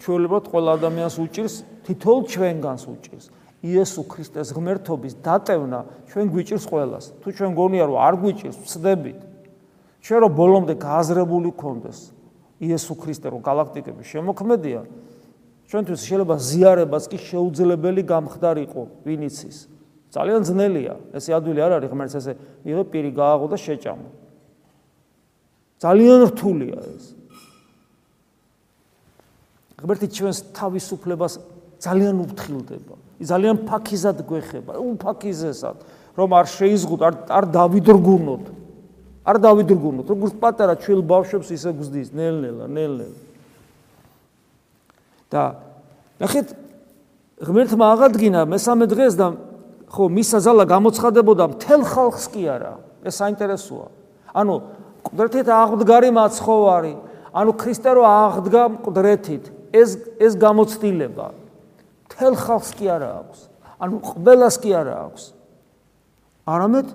ჩვეულებრივ 0.03 0.45
ყველა 0.49 0.71
ადამიანს 0.79 1.17
უჭირს, 1.21 1.55
თითოეულ 1.85 2.23
ჩვენგანს 2.33 2.83
უჭირს. 2.89 3.27
იესო 3.63 4.03
ქრისტეს 4.07 4.55
ღმერთობის 4.55 5.15
დატევნა 5.19 5.81
ჩვენ 6.13 6.27
გვიჭირს 6.31 6.65
ყველას. 6.71 7.05
თუ 7.19 7.29
ჩვენ 7.35 7.51
გონია 7.59 7.85
რომ 7.91 7.99
არ 7.99 8.15
გვიჭირს, 8.23 8.57
ვწდებით. 8.63 9.19
ჩვენ 9.99 10.19
რომ 10.23 10.33
ბოლომდე 10.39 10.75
გააზრებული 10.79 11.51
გქონდეს 11.59 11.99
იესო 12.63 12.95
ქრისტე 12.95 13.27
რომ 13.35 13.41
galaktikების 13.43 14.07
შემოქმედია, 14.07 14.81
ჩვენთვის 15.69 16.01
შეიძლება 16.07 16.37
ზიარებას 16.39 17.05
კი 17.11 17.19
შეუძლებელი 17.19 18.03
გამხდარიყო, 18.07 18.83
ვინ 19.05 19.21
იცის. 19.27 19.59
ძალიან 20.09 20.41
ძნელია, 20.49 20.95
ესე 21.13 21.31
ადვილი 21.37 21.61
არ 21.61 21.73
არის 21.77 21.91
ღმერთს 21.93 22.17
ესე 22.19 22.33
იღო 22.65 22.83
პირი 22.89 23.11
გააღო 23.13 23.47
და 23.53 23.57
შეჭამო. 23.61 24.09
ძალიან 25.79 26.21
რთულია 26.33 26.79
ეს. 26.83 27.05
ღმერთი 29.79 30.07
ჩვენს 30.09 30.39
თავისუფლებას 30.57 31.35
ძალიან 31.79 32.17
უფრთხილდება. 32.27 32.95
ის 33.19 33.27
ძალიან 33.31 33.57
ფაქიზად 33.67 34.19
გვეხება, 34.27 34.73
უფაქიზესად, 34.79 35.77
რომ 36.15 36.29
არ 36.39 36.47
შეიზღუდ, 36.47 37.01
არ 37.03 37.15
არ 37.31 37.45
დავიდრგუნოთ. 37.55 38.45
არ 39.29 39.37
დავიდრგუნოთ, 39.43 40.07
როგორც 40.09 40.35
პატარა 40.39 40.75
ჩვილ 40.79 41.03
ბავშვებს 41.03 41.49
ისე 41.51 41.71
გზდის, 41.79 42.09
ნელ-ნელა, 42.15 42.67
ნელ-ნელა. 42.67 43.19
და 45.29 45.43
ნახეთ, 46.19 46.47
ღმერთმა 47.45 47.87
აღადგინა 47.95 48.41
მესამე 48.49 48.85
დღეს 48.89 49.15
და 49.21 49.27
ხო, 49.93 50.05
მისა 50.09 50.39
ძალა 50.41 50.65
გამოცხადებოდა 50.65 51.45
მთელ 51.53 51.83
ხალხს 51.85 52.25
კი 52.33 52.43
არა. 52.49 52.75
ეს 53.05 53.15
საინტერესოა. 53.21 53.87
ანუ 54.35 54.55
ყდრეთით 55.05 55.49
აღდგარი 55.53 56.11
მაცხოვარი, 56.17 56.95
ანუ 57.35 57.51
ქრისტე 57.61 57.91
რო 57.93 58.03
აღდგა 58.09 58.63
ყდრეთით, 58.89 59.45
ეს 59.73 59.91
ეს 60.17 60.33
გამოცდილება 60.35 61.48
თელ 62.19 62.35
ხალხს 62.35 62.71
კი 62.75 62.87
არა 62.91 63.11
აქვს. 63.23 63.41
ანუ 63.79 63.97
ყველას 64.03 64.57
კი 64.59 64.71
არა 64.75 64.95
აქვს. 65.07 65.25
არამედ 66.49 66.87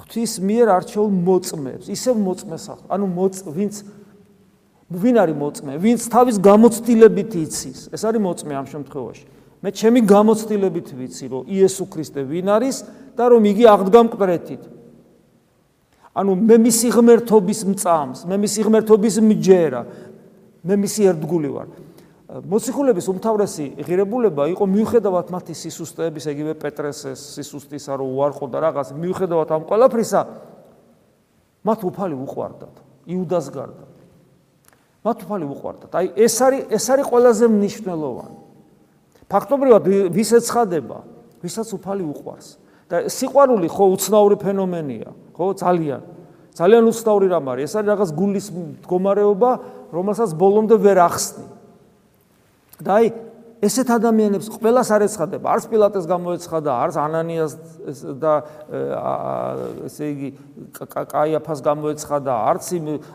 ღვთის 0.00 0.32
მიერ 0.40 0.66
არჩეულ 0.80 1.10
მოწმებს, 1.10 1.90
ისევ 1.92 2.14
მოწმეს 2.16 2.64
ახ. 2.72 2.80
ანუ 2.88 3.06
მოწ 3.10 3.34
ვინც 3.50 3.74
ვინ 4.90 5.16
არის 5.22 5.36
მოწმე? 5.36 5.72
ვინც 5.78 6.00
თავის 6.08 6.36
გამოცდილებით 6.40 7.32
იცის. 7.44 7.78
ეს 7.92 8.02
არის 8.08 8.20
მოწმე 8.24 8.52
ამ 8.56 8.66
შემთხვევაში. 8.66 9.24
მე 9.60 9.68
ჩემი 9.76 10.00
გამოცდილებით 10.08 10.88
ვიცი, 10.96 11.26
რომ 11.28 11.42
იესო 11.44 11.84
ქრისტე 11.92 12.24
ვინ 12.24 12.48
არის 12.48 12.76
და 13.12 13.24
რომ 13.28 13.42
იგი 13.44 13.64
აღდგა 13.68 14.00
მკვდრეთით. 14.08 14.62
ანუ 16.16 16.32
მე 16.34 16.56
მისი 16.64 16.88
ღმერთობის 16.96 17.60
მწამს, 17.70 18.18
მე 18.24 18.36
მისი 18.40 18.60
ღმერთობის 18.66 19.16
მჯერა, 19.20 19.82
მე 20.64 20.74
მისი 20.80 21.00
ერთგული 21.12 21.50
ვარ. 21.52 21.68
მოციქულების 22.30 23.06
უმთავრესი 23.10 23.66
ღირებულება 23.82 24.46
იყო 24.54 24.64
მიუხედავად 24.70 25.32
მათი 25.34 25.54
სისუსტეების, 25.58 26.24
ეგივე 26.30 26.54
პეტრეს 26.62 27.00
სისუსტისა, 27.18 27.98
რომ 27.98 28.06
უარყო 28.14 28.46
და 28.46 28.58
რაღაც, 28.70 28.92
მიუხედავად 28.94 29.48
ამ 29.50 29.62
ყველაფრისა, 29.66 30.20
მათ 31.66 31.80
უფალი 31.90 32.14
უყვარდათ, 32.14 32.74
იუდას 33.10 33.46
გარდა. 33.50 33.84
მათ 35.00 35.18
უფალი 35.26 35.46
უყვარდათ. 35.48 35.90
აი 35.96 36.06
ეს 36.14 36.34
არის 36.44 36.62
ეს 36.70 36.84
არის 36.92 37.06
ყველაზე 37.10 37.44
მნიშვნელოვანი. 37.50 38.38
ფაქტობრივად 39.30 39.82
ვის 40.14 40.30
ეცხადება, 40.38 40.98
ვისაც 41.42 41.68
უფალი 41.72 42.04
უყვარს. 42.14 42.48
და 42.90 43.06
სიყვარული 43.06 43.70
ხო 43.70 43.84
უცნაური 43.94 44.36
ფენომენია, 44.42 45.10
ხო 45.34 45.46
ძალიან. 45.54 46.02
ძალიან 46.58 46.84
უცნაური 46.90 47.26
რამ 47.30 47.46
არის. 47.48 47.62
ეს 47.70 47.74
არის 47.78 47.88
რაღაც 47.90 48.10
გულის 48.18 48.46
მდგომარეობა, 48.50 49.50
რომელსაც 49.94 50.30
ბოლომდე 50.34 50.76
ვერ 50.78 50.98
ახსნი. 51.06 51.59
და 52.84 52.96
აი 53.00 53.06
ესეთ 53.60 53.88
ადამიანებს 53.92 54.46
ყველას 54.56 54.88
არ 54.88 55.02
ეცხადება, 55.04 55.46
არც 55.52 55.64
პილატეს 55.68 56.06
გამოეცხადა, 56.08 56.70
არც 56.80 56.94
ანანიას 56.96 57.52
და 58.16 58.32
ესე 59.84 60.06
იგი 60.14 60.28
კაიაფას 60.80 61.60
გამოეცხადა, 61.68 62.32
არც 62.50 62.70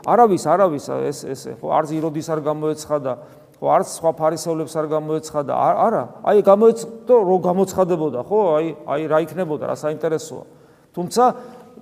არავის, 0.05 0.43
არავის 0.45 0.86
ეს 1.10 1.19
ეს 1.25 1.41
ხო 1.57 1.74
არც 1.81 1.89
იროდის 1.98 2.29
არ 2.29 2.39
გამოეცხადა, 2.45 3.12
ხო 3.57 3.65
არც 3.74 3.88
სხვა 3.98 4.12
ფარისევლებს 4.22 4.74
არ 4.77 4.88
გამოეცხადა. 4.93 5.53
არა, 5.57 6.03
აი 6.29 6.38
გამოეცხადო, 6.45 7.15
რო 7.25 7.38
გამოცხადებოდა, 7.50 8.19
ხო? 8.29 8.39
აი 8.60 8.65
აი 8.86 9.01
რა 9.10 9.19
იქნებოდა, 9.25 9.63
რა 9.65 9.75
საინტერესოა. 9.81 10.43
თუმცა 10.93 11.24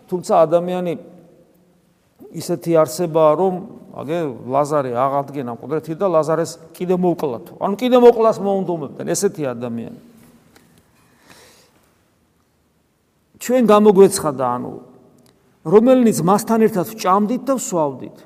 თუმცა 0.08 0.34
ადამიანი 0.46 0.94
ისეთი 2.32 2.72
არსებაა, 2.80 3.32
რომ 3.36 3.54
აგე 3.94 4.20
ლაზარე 4.48 4.92
აღადგენა 4.96 5.52
მკვდრეთი 5.58 5.94
და 6.00 6.08
ლაზარეს 6.10 6.52
კიდე 6.74 6.96
მოუკლათო. 6.98 7.54
ანუ 7.60 7.76
კიდე 7.78 7.98
მოკლას 8.00 8.38
მოუნდომებდნენ 8.42 9.08
ესეთი 9.14 9.44
ადამიანი. 9.54 10.00
ჩვენ 13.44 13.64
გამოგვეცხადა, 13.68 14.46
ანუ 14.56 14.74
რომელნიც 15.68 16.18
მასთან 16.24 16.60
ერთად 16.64 16.86
ვჭამდით 16.96 17.42
და 17.44 17.54
ვსვავდით. 17.60 18.18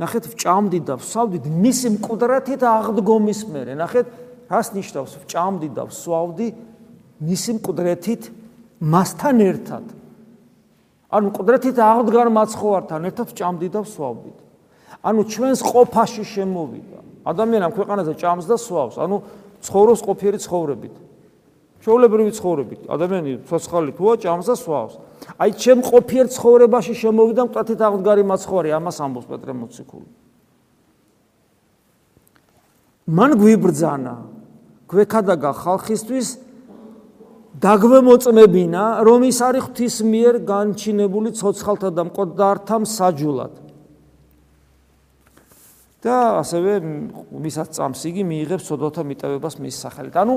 ნახეთ, 0.00 0.24
ვჭამდით 0.32 0.84
და 0.88 0.94
ვსვავდით 0.98 1.44
მისი 1.46 1.88
მკვდრეთით 1.96 2.60
აღდგომის 2.64 3.40
მერე. 3.52 3.72
ნახეთ, 3.76 4.06
რას 4.52 4.68
ნიშნავს 4.76 5.12
ვჭამდი 5.24 5.68
და 5.72 5.82
ვსვავდი 5.88 6.48
მისი 7.22 7.50
მკვდრეთით 7.56 8.22
მასთან 8.82 9.36
ერთად. 9.40 9.84
ანუ 11.12 11.28
ყდრეთით 11.36 11.76
აღდგარ 11.76 12.28
მაცხოვართან 12.32 13.00
ერთად 13.12 13.28
ჭამდი 13.36 13.68
და 13.68 13.80
ვსვავდით. 13.84 14.38
ანუ 15.04 15.20
ჩვენს 15.28 15.60
ყოფაში 15.60 16.24
შემოვიდა. 16.24 16.98
ადამიანა 17.28 17.68
ქვეყანაზე 17.76 18.12
ჭამს 18.16 18.46
და 18.48 18.56
სვავს, 18.56 18.96
ანუ 18.98 19.16
ცხოვრობს 19.62 20.00
ყოფიერი 20.08 20.38
ცხოვრებით. 20.42 20.94
ჩვეულებრივი 21.82 22.32
ცხოვრებით. 22.38 22.80
ადამიანი 22.88 23.30
ცოცხალი 23.46 23.90
თუა 23.98 24.14
ჭამს 24.22 24.46
და 24.48 24.54
სვავს. 24.56 24.94
აი 25.38 25.50
ჩემ 25.52 25.80
ყოფიერ 25.82 26.26
ცხოვრებაში 26.32 26.94
შემოვიდა 26.96 27.42
ყდრეთით 27.50 27.80
აღდგარი 27.82 28.22
მაცხოვარი, 28.26 28.68
ამას 28.78 28.96
ამბობს 29.02 29.26
პეტრე 29.30 29.52
მოციქული. 29.52 30.08
მან 33.12 33.30
გვიბრძანა 33.36 34.14
გვექადაგა 34.86 35.50
ხალხისთვის 35.62 36.28
დაგვემოწმებინა, 37.60 38.84
რომ 39.04 39.20
ის 39.28 39.38
არის 39.44 39.62
ღვთის 39.68 39.96
მიერ 40.08 40.34
განჩინებული 40.48 41.36
ცოცხალთა 41.36 41.88
და 41.92 42.02
მკვდართა 42.08 42.76
მსაჯულად. 42.80 43.52
და 46.02 46.42
ასევე 46.42 46.82
მისაც 47.30 47.78
წამს 47.78 48.00
იგი 48.10 48.22
მიიღებს 48.26 48.66
ცოდვათა 48.66 49.02
მიტევებას 49.06 49.54
მის 49.62 49.76
სახელით. 49.86 50.14
ანუ 50.18 50.34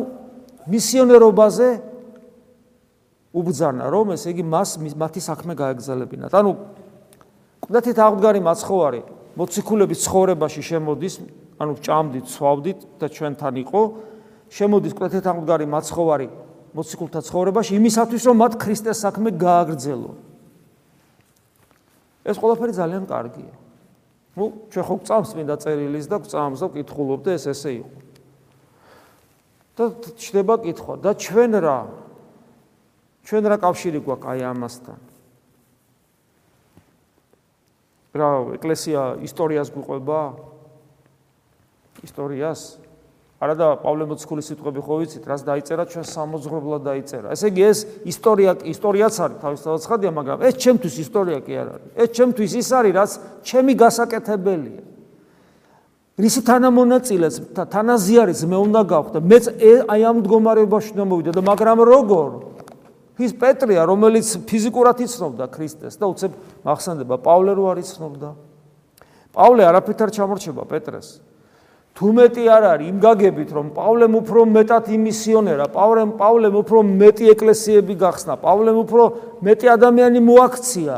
მისიონერობაზე 0.70 1.68
უბძანა, 3.34 3.86
რომ 3.90 4.14
ესე 4.14 4.30
იგი 4.30 4.44
მას 4.46 4.78
მათი 4.78 5.22
საქმე 5.26 5.58
გაეგზალებინათ. 5.58 6.32
ანუ 6.38 6.52
ყდათით 7.66 7.98
აღდგარი 7.98 8.40
მაცხოვარი 8.46 9.02
მოციქულების 9.36 10.00
ცხოვრებაში 10.06 10.62
შემოდის, 10.70 11.14
ანუ 11.58 11.74
ჭამდით, 11.82 12.26
სვავდით 12.30 12.80
და 13.02 13.06
ჩვენთან 13.10 13.54
იყო, 13.66 13.82
შემოდის 14.54 14.94
ყდათით 14.94 15.26
აღდგარი 15.26 15.66
მაცხოვარი 15.66 16.28
მოციქულთა 16.75 17.22
ცხოვრებაში 17.24 17.77
იმისათვის 17.79 18.24
რომ 18.27 18.36
მათ 18.44 18.53
ქრისტეს 18.60 19.00
საქმე 19.00 19.32
გააგრძელონ. 19.39 20.17
ეს 22.25 22.36
ყველაფერი 22.41 22.74
ძალიან 22.75 23.03
კარგია. 23.08 23.53
ну, 24.36 24.67
ჩვენ 24.67 24.84
ხო 24.84 24.96
გწამს 25.00 25.32
მინდა 25.39 25.55
წერილის 25.63 26.05
და 26.12 26.17
გწამს 26.20 26.60
და 26.60 26.67
ვკითხულობ 26.67 27.20
და 27.24 27.32
ეს 27.39 27.46
ესე 27.48 27.72
იყო. 27.79 27.96
და 29.75 29.84
ჩდება 30.20 30.55
კითხვა 30.63 30.94
და 31.03 31.12
ჩვენ 31.15 31.51
რა? 31.60 31.79
ჩვენ 33.27 33.44
რა 33.51 33.58
კავშირი 33.60 34.00
გვაქვს 34.03 34.27
აი 34.32 34.39
ამასთან? 34.51 35.00
რა 38.16 38.29
ეკლესია 38.55 39.20
ისტორიას 39.27 39.70
გვიყვება? 39.75 40.20
ისტორიას? 42.07 42.61
არადა 43.36 43.66
პავლე 43.84 44.06
მოციქულის 44.08 44.48
სიტყვები 44.48 44.80
ხო 44.80 44.96
ვიცით, 45.04 45.24
რას 45.28 45.42
დაიწერა 45.44 45.84
ჩვენ 45.92 46.06
სამოძღვრებლად 46.08 46.82
დაიწერა. 46.88 47.28
ესე 47.36 47.52
იგი 47.52 47.62
ეს 47.68 47.80
ისტორია 48.08 48.52
ისტორიაც 48.64 49.16
არის 49.26 49.38
თავისთავად 49.44 49.80
ცხადია, 49.84 50.12
მაგრამ 50.16 50.38
ეს 50.48 50.54
ჩემთვის 50.56 50.96
ისტორია 51.04 51.40
კი 51.44 51.54
არ 51.60 51.68
არის. 51.76 51.90
ეს 52.00 52.10
ჩემთვის 52.16 52.52
ის 52.56 52.68
არის, 52.80 52.94
რაც 52.96 53.12
ჩემი 53.44 53.74
გასაკეთებელია. 53.76 54.82
რისი 56.16 56.42
თანამონაწილეც 56.48 57.36
თანაზიარიც 57.76 58.40
მე 58.48 58.58
უნდა 58.66 58.82
გავხდე. 58.88 59.18
მე 59.20 59.38
აი 59.84 60.02
ამ 60.08 60.16
მდგომარეობაში 60.24 60.90
უნდა 60.96 61.06
მოვიდე 61.12 61.32
და 61.36 61.42
მაგრამ 61.44 61.80
როგორ? 61.84 62.30
ის 63.20 63.32
პეტრია, 63.36 63.84
რომელიც 63.84 64.28
ფიზიკურად 64.48 64.98
იცნობდა 65.04 65.46
ქრისტეს 65.52 65.96
და 66.00 66.06
უცებ 66.08 66.32
მახსენდება 66.64 67.16
პავლე 67.20 67.52
რო 67.56 67.64
არ 67.72 67.78
იცნობდა. 67.84 68.30
პავლე 69.36 69.64
არაფერთ 69.68 70.00
არ 70.08 70.12
ჩამორჩება 70.16 70.64
პეტრეს. 70.68 71.20
თუ 71.96 72.10
მეტი 72.12 72.44
არ 72.51 72.64
არის 72.75 72.88
იმ 72.92 72.98
გაგებით 73.00 73.50
რომ 73.55 73.68
პავლემ 73.72 74.16
უფრო 74.20 74.42
მეტად 74.51 74.86
იმისიონერა 74.92 75.66
პავლემ 75.72 76.10
პავლემ 76.20 76.55
უფრო 76.60 76.81
მეტი 76.84 77.25
ეკლესიები 77.31 77.96
გახსნა 78.03 78.36
პავლემ 78.44 78.77
უფრო 78.84 79.03
მეტი 79.48 79.68
ადამიანი 79.79 80.20
მოაქცია. 80.20 80.96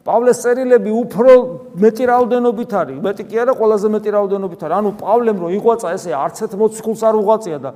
პავლეს 0.00 0.40
წერილები 0.40 0.90
უფრო 0.96 1.30
მეტი 1.76 2.04
რაოდენობით 2.08 2.72
არის. 2.72 2.98
მეტი 3.04 3.22
კი 3.28 3.36
არა 3.36 3.52
ყველაზე 3.60 3.86
მეტი 3.92 4.10
რაოდენობით 4.16 4.60
არის. 4.64 4.76
ანუ 4.80 4.90
პავლემ 4.96 5.38
რო 5.44 5.48
იყვაცა 5.60 5.88
ესე 5.92 6.10
არც 6.16 6.36
ერთ 6.40 6.52
მოციქულს 6.56 7.02
არ 7.04 7.14
უღვაწია 7.20 7.58
და 7.60 7.70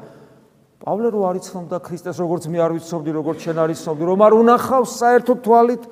პავლე 0.81 1.09
რო 1.13 1.21
არ 1.21 1.37
იცნობდა 1.45 1.77
ქრისტეს 1.85 2.17
როგორც 2.17 2.49
მე 2.49 2.59
არ 2.65 2.73
ვიცნობდი 2.81 3.11
როგორც 3.13 3.39
შენ 3.45 3.57
არ 3.61 3.71
იცნობდი 3.77 4.05
რომ 4.09 4.21
არ 4.25 4.33
უნახავს 4.41 4.91
საერთო 5.05 5.33
თვალით 5.45 5.83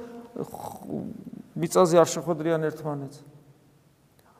მიწაზე 1.52 1.96
არ 2.00 2.08
შეხვედრიან 2.16 2.61
ერთმანეთს. 2.64 3.16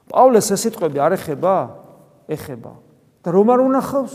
პავლეს 0.09 0.49
ეს 0.49 0.61
სიტყვები 0.65 0.97
არ 0.97 1.13
ეხება 1.21 1.82
ეხება 2.29 2.73
და 3.23 3.29
რომ 3.31 3.49
არ 3.55 3.61
უნახავს, 3.63 4.15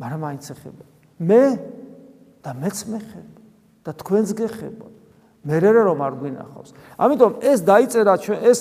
მაგრამ 0.00 0.20
მაინც 0.24 0.44
ეხება. 0.54 0.84
მე 1.20 1.42
და 2.44 2.50
მეც 2.56 2.78
მეხება 2.88 3.40
და 3.84 3.90
თქვენს 4.00 4.30
გეხება. 4.32 4.86
მე 5.44 5.54
რერე 5.60 5.80
რომ 5.84 5.98
არ 6.00 6.12
გვინახავს. 6.20 6.70
ამიტომ 6.98 7.32
ეს 7.44 7.58
დაიწერა 7.68 8.14
ჩვენ 8.24 8.38
ეს 8.48 8.60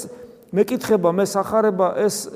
მეკითხება, 0.51 1.09
მე 1.15 1.25
сахарება 1.25 1.87
ეს 2.03 2.27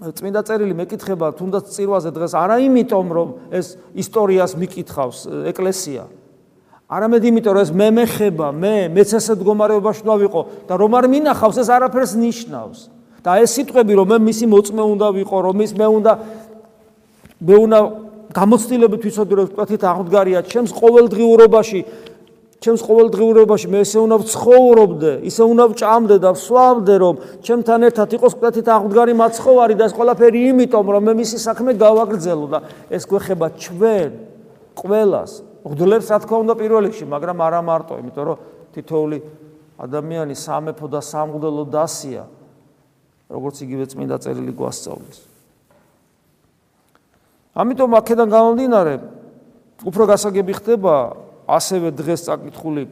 წმინდა 0.00 0.40
წერილი 0.48 0.74
მეკითხება 0.78 1.34
თუნდაც 1.36 1.74
წირვაზე 1.74 2.10
დღეს 2.14 2.32
არა 2.38 2.56
იმიტომ 2.64 3.08
რომ 3.12 3.28
ეს 3.52 3.76
ისტორიას 4.00 4.54
მიკითხავს 4.56 5.18
ეკლესია 5.50 6.06
არამედ 6.88 7.26
იმიტომ 7.28 7.52
რომ 7.58 7.64
ეს 7.66 7.72
მე 7.76 7.88
მეხება 7.98 8.48
მე 8.54 8.74
მეც 8.96 9.12
ესე 9.18 9.36
მდგომარეობაში 9.36 10.06
დავიყო 10.08 10.42
და 10.70 10.78
რომ 10.80 10.96
არ 10.96 11.06
მინახავს 11.12 11.60
ეს 11.60 11.68
არაფერს 11.76 12.12
ნიშნავს 12.16 12.80
და 13.24 13.40
ეს 13.44 13.50
სიტყვები 13.56 13.92
რომ 14.00 14.08
მე 14.14 14.18
მისი 14.28 14.46
მოწმე 14.48 14.84
უნდა 14.96 15.06
ვიყო 15.20 15.38
რომ 15.44 15.56
ის 15.64 15.72
მე 15.76 15.86
უნდა 16.00 16.12
მე 17.40 17.56
უნდა 17.64 17.78
გამოცდილებით 18.30 19.02
ვიცოდი 19.06 19.34
რომ 19.38 19.46
თქვით 19.56 19.82
აღმდგარია 19.90 20.40
ჩემს 20.46 20.72
ყოველდღიურობაში. 20.76 21.80
ჩემს 22.60 22.82
ყოველდღიურობაში 22.84 23.66
მე 23.72 23.78
ესე 23.80 23.98
უნდა 24.04 24.16
ვცხოვრობდე 24.20 25.12
ისე 25.24 25.42
უნდა 25.48 25.64
ვჭამდე 25.72 26.16
და 26.20 26.30
ვსვამდე 26.36 26.94
რომ 27.00 27.14
ჩემთან 27.40 27.80
ერთად 27.88 28.08
იყოს 28.20 28.34
თქვით 28.36 28.68
აღმდგარი 28.68 29.12
მაცხოვარი 29.16 29.74
და 29.80 29.84
ეს 29.88 29.94
ყველაფერი 29.96 30.38
იმიტომ 30.52 30.86
რომ 30.92 31.02
მე 31.08 31.12
მისი 31.24 31.38
საქმე 31.40 31.70
გავაგრძელო 31.80 32.46
და 32.52 32.58
ეს 32.92 33.02
გვეხება 33.08 33.46
ჩვენ 33.56 34.10
ყველას. 34.76 35.30
ღდლებს 35.64 36.06
რა 36.08 36.18
თქმა 36.24 36.36
უნდა 36.44 36.54
პირველ 36.60 36.82
რიგში 36.88 37.04
მაგრამ 37.04 37.36
არა 37.40 37.60
მარტო 37.64 37.94
იმიტომ 38.00 38.24
რომ 38.28 38.36
თითოეული 38.76 39.18
ადამიანი 39.80 40.34
სამეფო 40.36 40.86
და 40.88 41.00
სამღვდელო 41.00 41.64
დასია 41.68 42.22
როგორც 43.29 43.55
იგივე 43.65 43.85
წმინდა 43.89 44.17
წერილი 44.21 44.53
გვასწავლის. 44.53 45.19
ამიტომ 47.55 47.91
აქედან 47.99 48.27
გამომდინარე 48.29 48.93
უფრო 49.85 50.03
გასაგები 50.11 50.53
ხდება 50.59 50.93
ასევე 51.47 51.91
დღეს 51.95 52.21
წაკითხული 52.27 52.83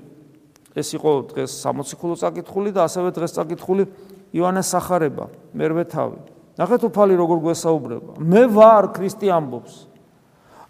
ეს 0.74 0.88
იყო 0.98 1.12
დღეს 1.30 1.52
სამოციქულო 1.62 2.16
წაკითხული 2.18 2.70
და 2.74 2.88
ასევე 2.90 3.14
დღეს 3.14 3.32
წაკითხული 3.38 3.84
ივანეს 4.34 4.68
სახარება 4.74 5.30
მერვე 5.54 5.84
თავი. 5.86 6.20
ნახეთ 6.58 6.82
უფალი 6.90 7.14
როგორ 7.18 7.38
გვესაუბრება. 7.46 8.12
მე 8.22 8.44
ვარ 8.50 8.84
ქრისტე 8.94 9.28
ამბობს 9.30 9.94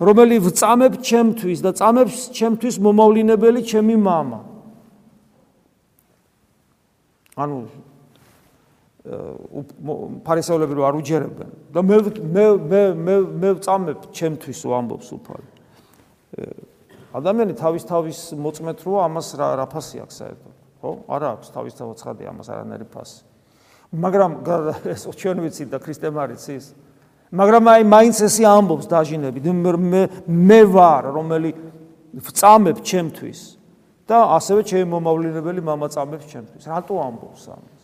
რომელი 0.03 0.35
ვწამებ 0.43 0.93
ჩემთვის 0.99 1.59
და 1.63 1.71
წამებს 1.77 2.33
ჩემთვის 2.35 2.75
მომავლინებელი 2.81 3.61
ჩემი 3.63 3.95
мама. 3.95 4.43
ანუ 7.37 7.67
ფარისევლები 10.24 10.72
რო 10.76 10.82
არ 10.88 10.94
უჯერებენ. 11.00 11.50
და 11.72 11.80
მე 11.80 11.96
მე 12.34 12.44
მე 12.70 12.82
მე 12.94 13.14
მე 13.40 13.50
წამებ 13.64 14.12
ჩემთვის 14.12 14.60
ვამბობს 14.68 15.08
უფალი. 15.16 15.48
ადამიანი 17.14 17.54
თავის 17.56 17.84
თავის 17.88 18.18
მოწმეთ 18.36 18.78
რო 18.84 18.94
ამას 19.08 19.28
რა 19.40 19.48
რა 19.56 19.66
ფასი 19.72 19.96
აქვს 20.04 20.16
საერთოდ 20.20 20.54
ხო? 20.82 20.90
არ 21.08 21.22
აქვს 21.32 21.48
თავის 21.56 21.74
თავად 21.78 21.96
ცხადია 22.02 22.28
ამას 22.28 22.48
არანაირი 22.52 22.86
ფასი. 22.92 23.20
მაგრამ 23.96 24.32
ეს 24.92 25.02
ჩვენ 25.08 25.36
ვიცით 25.40 25.68
და 25.72 25.78
ქრისტემ 25.80 26.16
არის 26.20 26.44
ის. 26.52 26.66
მაგრამ 27.32 27.64
აი 27.64 27.82
მაინც 27.88 28.16
ესე 28.28 28.44
ამბობს 28.44 28.86
დაჟინები 28.92 29.40
მე 29.40 30.02
მე 30.28 30.60
ვარ 30.68 31.02
რომელი 31.16 31.50
წამებ 32.16 32.84
ჩემთვის 32.84 33.40
და 34.08 34.16
ასევე 34.36 34.60
ჩემი 34.64 34.86
მომავლინებელი 34.96 35.60
მამა 35.60 35.88
წამებს 35.92 36.26
ჩემთვის. 36.32 36.64
რატო 36.64 36.94
ამბობს 36.96 37.42
ამას? 37.52 37.77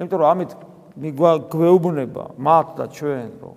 იმიტომ 0.00 0.18
რომ 0.20 0.28
ამით 0.32 0.50
გვეუბნება 1.52 2.24
მათ 2.40 2.66
და 2.80 2.84
ჩვენ 2.88 3.30
რომ 3.44 3.56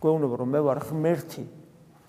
გვეუბნება 0.00 0.34
რომ 0.40 0.48
მე 0.54 0.60
ვარ 0.66 0.78
ღმერთი 0.86 1.44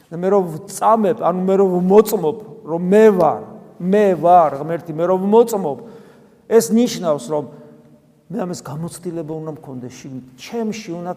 და 0.08 0.16
მე 0.22 0.28
რომ 0.32 0.46
წამებ 0.70 1.18
ანუ 1.26 1.40
მე 1.50 1.56
რომ 1.62 1.72
მოწმობ 1.92 2.38
რომ 2.70 2.82
მე 2.94 3.06
ვარ 3.18 3.42
მე 3.82 4.06
ვარ 4.22 4.52
ღმერთი 4.62 4.92
მე 4.94 5.06
რომ 5.10 5.22
მოწმობ 5.34 5.78
ეს 6.48 6.66
ნიშნავს 6.72 7.26
რომ 7.34 7.46
მე 8.28 8.44
ამას 8.44 8.60
გამოცდილება 8.60 9.34
უნდა 9.40 9.52
მქონდეს 9.56 10.00
ჩემში 10.36 10.92
უნდა 11.00 11.12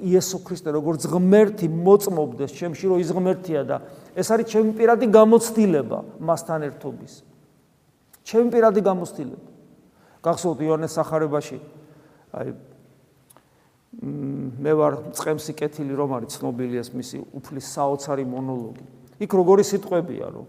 იესო 0.00 0.38
ქრისტე 0.48 0.72
როგორც 0.72 1.04
ღმერთი 1.12 1.68
მოწმობდეს 1.68 2.56
ჩემში 2.56 2.84
რომ 2.88 2.98
ის 3.04 3.10
ღმერთია 3.12 3.62
და 3.68 3.76
ეს 4.16 4.32
არის 4.32 4.48
ჩემი 4.48 4.72
პირადი 4.72 5.06
გამოცდილება 5.12 5.98
მასთან 6.24 6.60
ერთობის. 6.64 7.12
ჩემი 8.24 8.48
პირადი 8.48 8.80
გამოცდილება. 8.80 9.46
გახსოვთ 10.24 10.58
იონეს 10.64 10.96
სახარებაში 10.96 11.58
აი 12.34 12.54
მე 14.64 14.72
ვარ 14.74 14.98
წემსი 15.14 15.54
კეთილი 15.54 15.94
რომ 15.94 16.18
არის 16.18 16.38
ცნობილი 16.38 16.82
ეს 16.82 16.90
მისი 16.94 17.22
უფლის 17.38 17.66
საოცარი 17.78 18.24
მონოლოგი 18.26 18.84
იქ 19.22 19.30
როგორი 19.38 19.64
სიტყვებია 19.64 20.28
რომ 20.34 20.46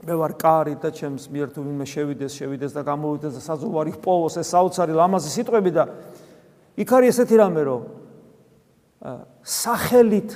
მე 0.00 0.14
ვარ 0.16 0.32
კარი 0.40 0.74
და 0.80 0.88
ჩემს 0.96 1.28
მიერ 1.28 1.48
თუ 1.52 1.60
ვინმე 1.60 1.84
შევიდეს, 1.84 2.32
შევიდეს 2.32 2.72
და 2.72 2.82
გამოვიდეს 2.88 3.36
და 3.36 3.42
საზღვარი 3.44 3.92
პოვოს 4.00 4.38
ეს 4.40 4.48
საოცარი 4.48 4.96
ლამაზი 4.96 5.30
სიტყვები 5.34 5.70
და 5.76 5.84
იქ 6.80 6.88
არის 6.88 7.20
ესეთი 7.20 7.36
რამე 7.36 7.62
რომ 7.68 7.82
სახელით 9.44 10.30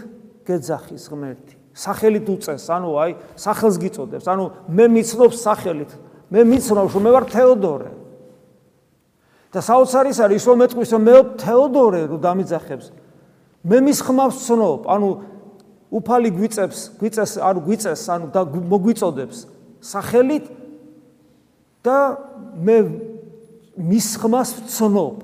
გეძახის 0.44 1.04
ღმერთი. 1.08 1.54
სახელით 1.74 2.28
უწეს, 2.28 2.68
ანუ 2.70 2.90
აი 2.92 3.12
სახელს 3.40 3.76
გიწოდებს, 3.80 4.26
ანუ 4.28 4.44
მე 4.68 4.84
მიცნობ 4.94 5.32
სახელით. 5.32 5.92
მე 6.30 6.40
მიცნობ 6.44 6.86
რომ 6.92 7.02
მე 7.02 7.10
ვარ 7.16 7.24
თეოდორე. 7.32 7.90
და 9.54 9.62
საოცარი 9.62 10.10
ის 10.10 10.18
არის 10.18 10.44
რომ 10.50 10.58
მეტყვის 10.64 10.90
რომ 10.94 11.02
მეო 11.06 11.22
თეოდორე 11.38 12.00
რო 12.10 12.18
დამიძახებს. 12.18 12.86
მე 13.64 13.78
მის 13.86 13.98
ხმავს 14.02 14.36
ცნობ 14.44 14.80
ანუ 14.90 15.08
უფალი 15.94 16.30
გვიწებს 16.34 16.78
გვიწეს 16.98 17.38
ანუ 17.38 17.60
გვიწეს 17.64 18.02
ანუ 18.10 18.26
და 18.34 18.42
მოგვიწოდებს 18.50 19.38
სახელით 19.78 20.44
და 21.86 21.98
მე 22.66 22.76
მის 23.78 24.08
ხმას 24.18 24.50
ვცნობ 24.58 25.14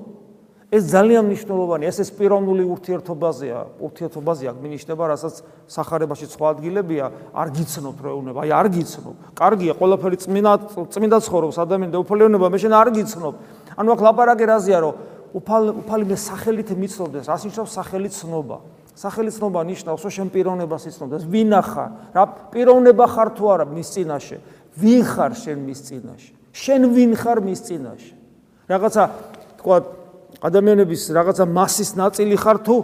ეს 0.71 0.87
ძალიან 0.87 1.27
მნიშვნელოვანია 1.27 1.91
ეს 1.91 1.99
ეს 1.99 2.09
პიროვნული 2.15 2.63
ურთიერთობაზეა 2.63 3.59
ურთიერთობაზეა 3.83 4.51
გმინიშნება 4.55 5.03
რასაც 5.11 5.41
сахарებაში 5.67 6.31
სხვა 6.31 6.47
ადგილებია 6.55 7.05
არ 7.35 7.47
გიცნობ 7.59 7.95
რეუნება 8.07 8.39
აი 8.47 8.51
არ 8.55 8.67
გიცნობ. 8.71 9.15
კარგია 9.35 9.75
ყველაფერი 9.75 10.17
წმინდა 10.23 10.53
წმინდა 10.95 11.17
ცხოვრობს 11.27 11.59
ადამიანი 11.59 11.91
და 11.91 11.99
უფალეუნება 11.99 12.47
მე 12.47 12.57
შენ 12.63 12.73
არ 12.79 12.89
გიცნობ. 12.95 13.33
ანუ 13.77 13.89
აქ 13.95 14.01
ლაპარაკი 14.05 14.45
რაზეა, 14.47 14.79
რომ 14.83 14.93
უფალ 15.31 15.63
უფალი 15.81 16.05
მე 16.11 16.17
სახელით 16.19 16.69
მიცნობდეს, 16.75 17.25
რას 17.31 17.41
ნიშნავს 17.47 17.71
სახელით 17.71 18.13
ცნობა? 18.15 18.57
სახელით 18.95 19.33
ცნობა 19.39 19.59
ნიშნავს, 19.63 20.01
რომ 20.03 20.11
შენ 20.11 20.27
პიროვნებას 20.35 20.83
იცნობდეს, 20.91 21.23
ვინ 21.31 21.51
ახარ? 21.55 21.89
რა 22.11 22.23
პიროვნება 22.51 23.05
ხარ 23.07 23.29
თუ 23.31 23.43
არა 23.55 23.65
მის 23.71 23.87
წინაშე? 23.95 24.37
ვინ 24.75 25.01
ხარ 25.07 25.31
შენ 25.39 25.57
მის 25.63 25.79
წინაშე? 25.87 26.31
შენ 26.51 26.81
ვინ 26.91 27.11
ხარ 27.15 27.39
მის 27.39 27.59
წინაშე? 27.67 28.13
რაღაცა 28.67 29.03
თქვა 29.63 29.75
ადამიანების 30.41 31.01
რაღაცა 31.15 31.45
მასის 31.47 31.91
ნაწილი 31.95 32.35
ხარ 32.35 32.57
თუ 32.65 32.75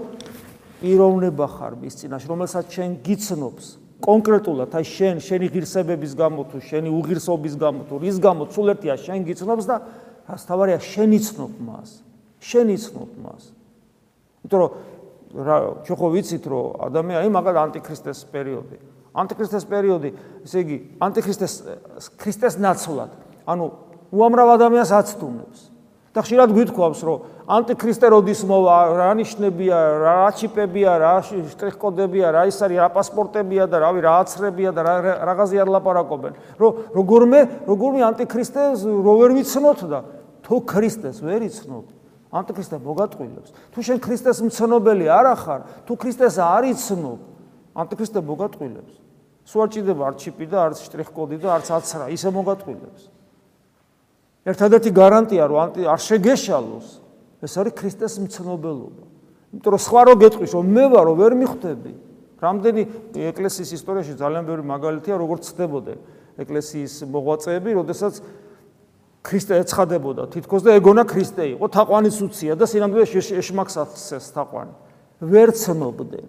პიროვნება 0.79 1.45
ხარ 1.51 1.73
მის 1.75 1.93
წინაშე, 1.99 2.25
რომელსაც 2.31 2.65
შენ 2.71 2.89
გიცნობს? 3.03 3.65
კონკრეტულად 3.97 4.75
აი 4.77 4.85
შენ, 4.85 5.15
შენი 5.25 5.47
ღირსებების 5.49 6.13
გამო 6.13 6.41
თუ 6.53 6.57
შენი 6.61 6.89
უღირსობის 6.93 7.55
გამო 7.57 7.81
თუ 7.89 7.95
რის 7.97 8.17
გამო 8.21 8.45
სულ 8.53 8.77
ერთია 8.77 8.93
შენ 8.93 9.25
გიცნობს 9.25 9.65
და 9.65 9.75
რას 10.27 10.43
თავარია 10.47 10.79
შენ 10.83 11.15
იცნობ 11.17 11.51
მას. 11.63 11.89
შენ 12.43 12.67
იცნობ 12.75 13.09
მას. 13.23 13.43
იმიტომ 14.43 14.59
რომ 14.63 14.71
რა 15.35 15.55
ჩვენ 15.83 15.97
ხო 15.99 16.07
ვიცით 16.15 16.45
რომ 16.47 16.65
ადამიანი 16.87 17.29
მაგალ 17.35 17.55
ანტიქრისტეს 17.67 18.19
პერიოდი 18.31 18.77
ანტიქრისტეს 19.17 19.65
პერიოდი 19.67 20.09
ესე 20.45 20.63
იგი 20.63 20.77
ანტიქრისტეს 21.03 21.53
ქრისტეს 22.15 22.55
ნაცვლად 22.63 23.11
ანუ 23.43 23.65
უამრავ 24.15 24.55
ადამიანს 24.55 24.91
აცდუნებს 24.95 25.59
და 26.15 26.23
ხშირად 26.23 26.49
გვითხოვს 26.55 27.01
რომ 27.03 27.17
ანტიქრისტე 27.57 28.07
როდის 28.09 28.41
მოვა 28.47 28.77
რა 28.97 29.09
ნიშნებია 29.19 29.77
რა 30.01 30.15
ჩიპებია 30.39 30.91
რა 30.97 31.13
შტრიხკოდებია 31.27 32.27
რა 32.33 32.47
ის 32.49 32.57
არის 32.63 32.79
რა 32.81 32.89
პასპორტებია 32.95 33.67
და 33.67 33.83
რავი 33.83 34.01
რა 34.01 34.13
აცრებია 34.23 34.71
და 34.73 34.81
რაღაცი 35.27 35.61
არ 35.61 35.69
ლაპარაკობენ 35.75 36.33
რომ 36.57 36.71
როგორმე 36.97 37.39
როგორმე 37.67 38.01
ანტიქრისტე 38.15 38.63
რო 38.81 39.13
ვერ 39.21 39.31
ვიცნოთ 39.37 39.81
და 39.91 39.99
თუ 40.47 40.55
ქრისტეს 40.63 41.19
ვერ 41.19 41.43
იცნობ 41.51 41.85
ანტიქრისტე 42.31 42.77
მოგატყილებს. 42.83 43.49
თუ 43.71 43.79
შენ 43.83 43.97
ქრისტეს 44.03 44.39
მცნობელი 44.47 45.05
არ 45.11 45.25
ახარ, 45.31 45.61
თუ 45.87 45.93
ქრისტეს 45.95 46.35
არ 46.39 46.63
იცნობ, 46.71 47.19
ანტიქრისტე 47.75 48.19
მოგატყილებს. 48.23 48.95
სულ 49.47 49.59
არ 49.63 49.69
ჭირდება 49.71 50.01
არც 50.07 50.17
ჩიპი 50.23 50.45
და 50.51 50.57
არც 50.67 50.77
შტრიხკოდი 50.87 51.37
და 51.39 51.47
არც 51.55 51.67
აცრა, 51.71 52.05
ისე 52.11 52.29
მოგატყილებს. 52.35 53.01
ერთადერთი 54.47 54.89
გარანტია 54.91 55.43
რომ 55.47 55.59
ანტი 55.67 55.81
არ 55.87 55.99
შეგეშალოს, 56.03 56.87
ეს 57.43 57.53
არის 57.59 57.73
ქრისტეს 57.79 58.13
მცნობელობა. 58.27 59.03
იმიტომ 59.51 59.71
რომ 59.71 59.81
სხვა 59.87 60.01
რო 60.07 60.13
გეტყვის 60.23 60.51
რომ 60.55 60.65
მე 60.67 60.85
ვარო 60.91 61.13
ვერ 61.15 61.33
მიხვდები. 61.35 61.93
რამდენი 62.37 62.81
ეკლესიის 63.15 63.71
ისტორიაში 63.71 64.13
ძალიან 64.19 64.43
ბევრი 64.47 64.63
მაგალითია 64.67 65.15
როგორც 65.15 65.43
ხდებოდა 65.51 65.93
ეკლესიის 66.37 66.93
მოღვაწეები, 67.09 67.69
როდესაც 67.81 68.13
ქრისტე 69.26 69.62
ეცხადებოდა 69.62 70.26
თითქოს 70.34 70.62
და 70.66 70.74
ეგონა 70.78 71.04
ქრისტე 71.06 71.44
იყო 71.54 71.66
თაყვანის 71.70 72.16
უცია 72.26 72.56
და 72.58 72.66
სინამდვილეში 72.66 73.38
ეშმაკსაც 73.38 74.32
თაყვანი 74.34 74.72
ვერ 75.22 75.54
ცნობდნენ 75.54 76.26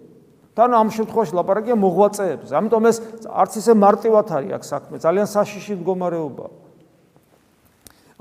თან 0.54 0.70
ამ 0.78 0.88
შემთხვევაში 0.94 1.34
ლაპარაკია 1.34 1.74
მოღვაწეებს 1.74 2.54
ამიტომ 2.54 2.84
ეს 2.86 2.96
არც 3.26 3.52
ისე 3.58 3.72
მარტივად 3.74 4.26
არის 4.38 4.52
აქ 4.54 4.64
საქმე 4.70 4.96
ძალიან 5.02 5.26
საშიში 5.26 5.74
მდგომარეობა 5.82 6.46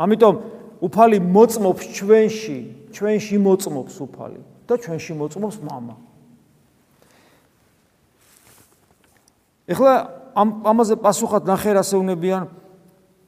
ამიტომ 0.01 0.35
უფალი 0.81 1.17
მოწმობს 1.21 1.83
ჩვენში 1.93 2.57
ჩვენში 2.97 3.37
მოწმობს 3.37 3.95
უფალი 4.09 4.41
და 4.65 4.73
ჩვენში 4.81 5.13
მოწმობს 5.21 5.57
мама 5.61 5.95
ეხლა 9.69 9.93
ამ 10.33 10.49
ამაზე 10.65 10.97
პასუხად 11.05 11.45
ნახე 11.45 11.77
რასეუნებიან 11.77 12.49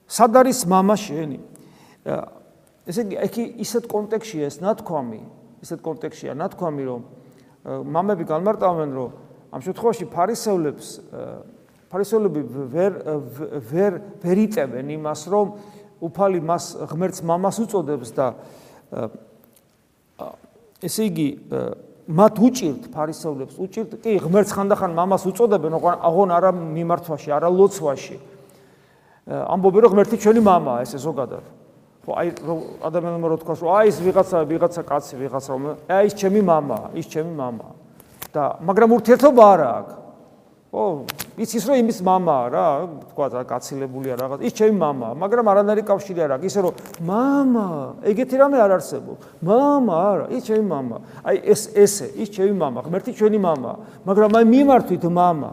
სად 0.09 0.37
არის 0.41 0.65
мама 0.69 0.95
შენი? 0.99 1.39
ესე 2.85 3.01
იგი, 3.05 3.15
ეხი 3.25 3.43
ისეთ 3.65 3.87
კონტექსტშია 3.89 4.49
ეს 4.49 4.57
ნათქვამი, 4.61 5.21
ისეთ 5.65 5.79
კონტექსტშია 5.81 6.33
ნათქვამი, 6.37 6.83
რომ 6.85 7.01
მამები 7.65 8.25
განმარტავენ, 8.29 8.89
რომ 8.93 9.09
ამ 9.55 9.61
შემთხვევაში 9.65 10.05
ფარისევლებს 10.13 10.87
ფარისევლები 11.89 12.41
ვერ 12.75 12.93
ვერ 13.71 13.93
ვერ 14.21 14.37
იწებენ 14.45 14.87
იმას, 14.99 15.21
რომ 15.31 15.47
უფალი 16.05 16.39
მას 16.43 16.65
ღმერთს 16.91 17.23
მამას 17.25 17.57
უწოდებს 17.65 18.09
და 18.13 18.27
ესე 20.85 21.09
იგი 21.09 21.27
მათ 22.05 22.33
უჭირთ 22.37 22.83
ფარისევლებს 22.93 23.55
უჭირთ 23.57 23.91
კი 24.03 24.17
ღმერთს 24.21 24.53
ხანდახან 24.53 24.91
მამას 24.93 25.23
უწოდებენ, 25.25 25.73
ოღონ 25.81 26.29
არა 26.37 26.51
მიმართვაში, 26.53 27.33
არა 27.33 27.49
ლოცვაში. 27.49 28.17
ამბობენ 29.30 29.80
რომ 29.86 29.92
ღმერთი 29.94 30.16
ჩვენი 30.26 30.40
მამაა 30.42 30.78
ესე 30.86 30.98
ზოგადად 30.98 31.44
ხო 32.06 32.12
აი 32.18 32.28
ადამიანმა 32.88 33.26
რო 33.30 33.36
თქვას 33.44 33.60
რომ 33.62 33.70
აი 33.78 33.86
ეს 33.92 33.98
ვიღაცა 34.02 34.38
ვიღაცა 34.50 34.82
კაცი 34.88 35.14
ვიღაცა 35.20 35.50
რომ 35.54 35.64
აი 35.86 36.04
ეს 36.10 36.14
ჩემი 36.18 36.40
მამაა 36.42 36.86
ის 36.98 37.06
ჩემი 37.06 37.32
მამაა 37.38 37.74
და 38.34 38.44
მაგრამ 38.62 38.90
ურთიერთობა 38.96 39.44
არა 39.54 39.68
აქვს. 39.80 39.96
ხო 40.70 40.82
იცის 41.42 41.64
რომ 41.66 41.76
იმის 41.82 41.98
მამაა 42.06 42.44
რა 42.54 42.66
თქვა 43.10 43.26
და 43.34 43.40
გაცილებულია 43.42 44.14
რაღაც 44.22 44.40
ის 44.46 44.52
ჩემი 44.54 44.76
მამაა 44.78 45.12
მაგრამ 45.18 45.46
არანაირი 45.50 45.82
კავშირი 45.82 46.20
არ 46.24 46.32
აქვს. 46.38 46.46
ისე 46.46 46.60
რომ 46.62 46.74
მამა 47.10 47.66
ეგეთი 48.06 48.36
რამე 48.38 48.58
არ 48.64 48.70
არსებობს 48.78 49.22
მამა 49.42 49.96
არა 50.10 50.26
ის 50.30 50.42
ჩემი 50.46 50.64
მამა 50.70 50.96
აი 51.26 51.36
ეს 51.42 51.62
ესე 51.74 52.06
ის 52.22 52.28
ჩემი 52.30 52.54
მამა 52.54 52.80
ღმერთი 52.86 53.10
ჩვენი 53.18 53.38
მამაა 53.42 53.76
მაგრამ 54.06 54.30
აი 54.38 54.44
მიმართვით 54.54 55.04
მამა 55.10 55.50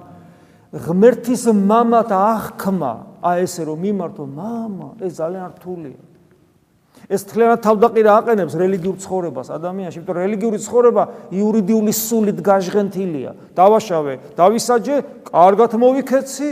ღმერთის 0.74 1.48
მამათ 1.48 2.12
აღქმა, 2.12 2.94
აი 3.24 3.48
ესე 3.48 3.62
რომ 3.68 3.80
მიმართო, 3.88 4.24
მამა, 4.28 4.90
ეს 5.00 5.14
ძალიან 5.16 5.50
რთულია. 5.56 6.00
ეს 7.08 7.24
თლიანად 7.24 7.60
თავდაყირა 7.64 8.12
აყენებს 8.20 8.54
რელიგიურ 8.60 8.98
ცხოვრებას 9.00 9.48
ადამიანში, 9.56 9.96
იმიტომ 10.02 10.16
რომ 10.18 10.24
რელიგიური 10.28 10.58
ცხოვრება 10.60 11.04
იურიდიული 11.32 11.94
სულით 11.96 12.40
გაჟღენთილია. 12.44 13.32
დავაშავე, 13.56 14.14
დავისაჯე, 14.36 14.96
კარგად 15.32 15.72
მოვიქეცი, 15.80 16.50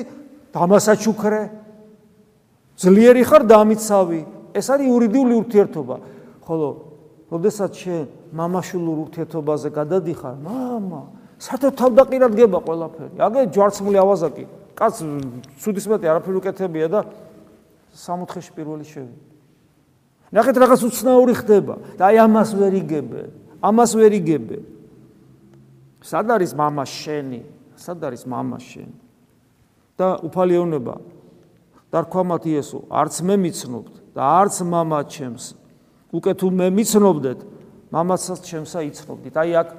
დამასაჩუქრე. 0.55 1.41
ძლიერი 2.79 3.23
ხარ, 3.27 3.43
დამიცავი. 3.51 4.21
ეს 4.55 4.65
არის 4.71 4.85
იურიდიული 4.87 5.33
ურთიერთობა. 5.43 5.95
ხოლო, 6.47 6.69
როდესაც 7.27 7.71
შენ 7.75 8.03
მამაშვილურ 8.31 8.97
ურთიერთობაზე 9.11 9.69
გადადიხარ, 9.75 10.35
მამა, 10.39 11.01
საერთოდ 11.39 11.73
თავდაყირა 11.75 12.27
დგება 12.31 12.59
ყველაფერი. 12.63 13.15
აგე 13.19 13.41
ჯვარცმული 13.51 13.97
ავაზაკი, 13.99 14.45
კაც 14.75 14.95
ცუდის 15.59 15.85
მეტი 15.91 16.05
არაფერი 16.11 16.37
უკეთებია 16.39 16.87
და 16.91 17.01
64-ში 17.95 18.51
პირველი 18.55 18.85
შევიდა. 18.87 19.23
ნახეთ 20.35 20.55
რაღაც 20.59 20.81
უცნაური 20.83 21.33
ხდება 21.35 21.75
და 21.95 22.11
აი 22.11 22.17
ამას 22.27 22.49
ვერ 22.59 22.73
იგებენ. 22.83 23.29
ამას 23.63 23.91
ვერ 23.95 24.11
იგებენ. 24.19 24.63
სად 26.03 26.27
არის 26.31 26.51
мама 26.55 26.83
შენი? 26.85 27.41
სად 27.75 27.99
არის 28.03 28.23
мама 28.27 28.59
შენი? 28.59 29.05
და 29.95 30.19
უფალიოვნება 30.27 30.95
და 31.91 31.97
რქვა 32.03 32.23
მათ 32.27 32.43
იესო, 32.51 32.79
არც 32.91 33.15
მე 33.23 33.35
მიცნობთ 33.39 33.93
და 34.11 34.21
არც 34.43 34.55
мама 34.67 34.99
ჩემს. 35.07 35.55
უკეთ 36.11 36.35
თუ 36.43 36.47
მე 36.51 36.67
მიცნობდეთ, 36.75 37.39
мамаსაც 37.95 38.39
ჩემსა 38.43 38.83
იცნობდით. 38.91 39.33
აი 39.39 39.51
აქ 39.55 39.69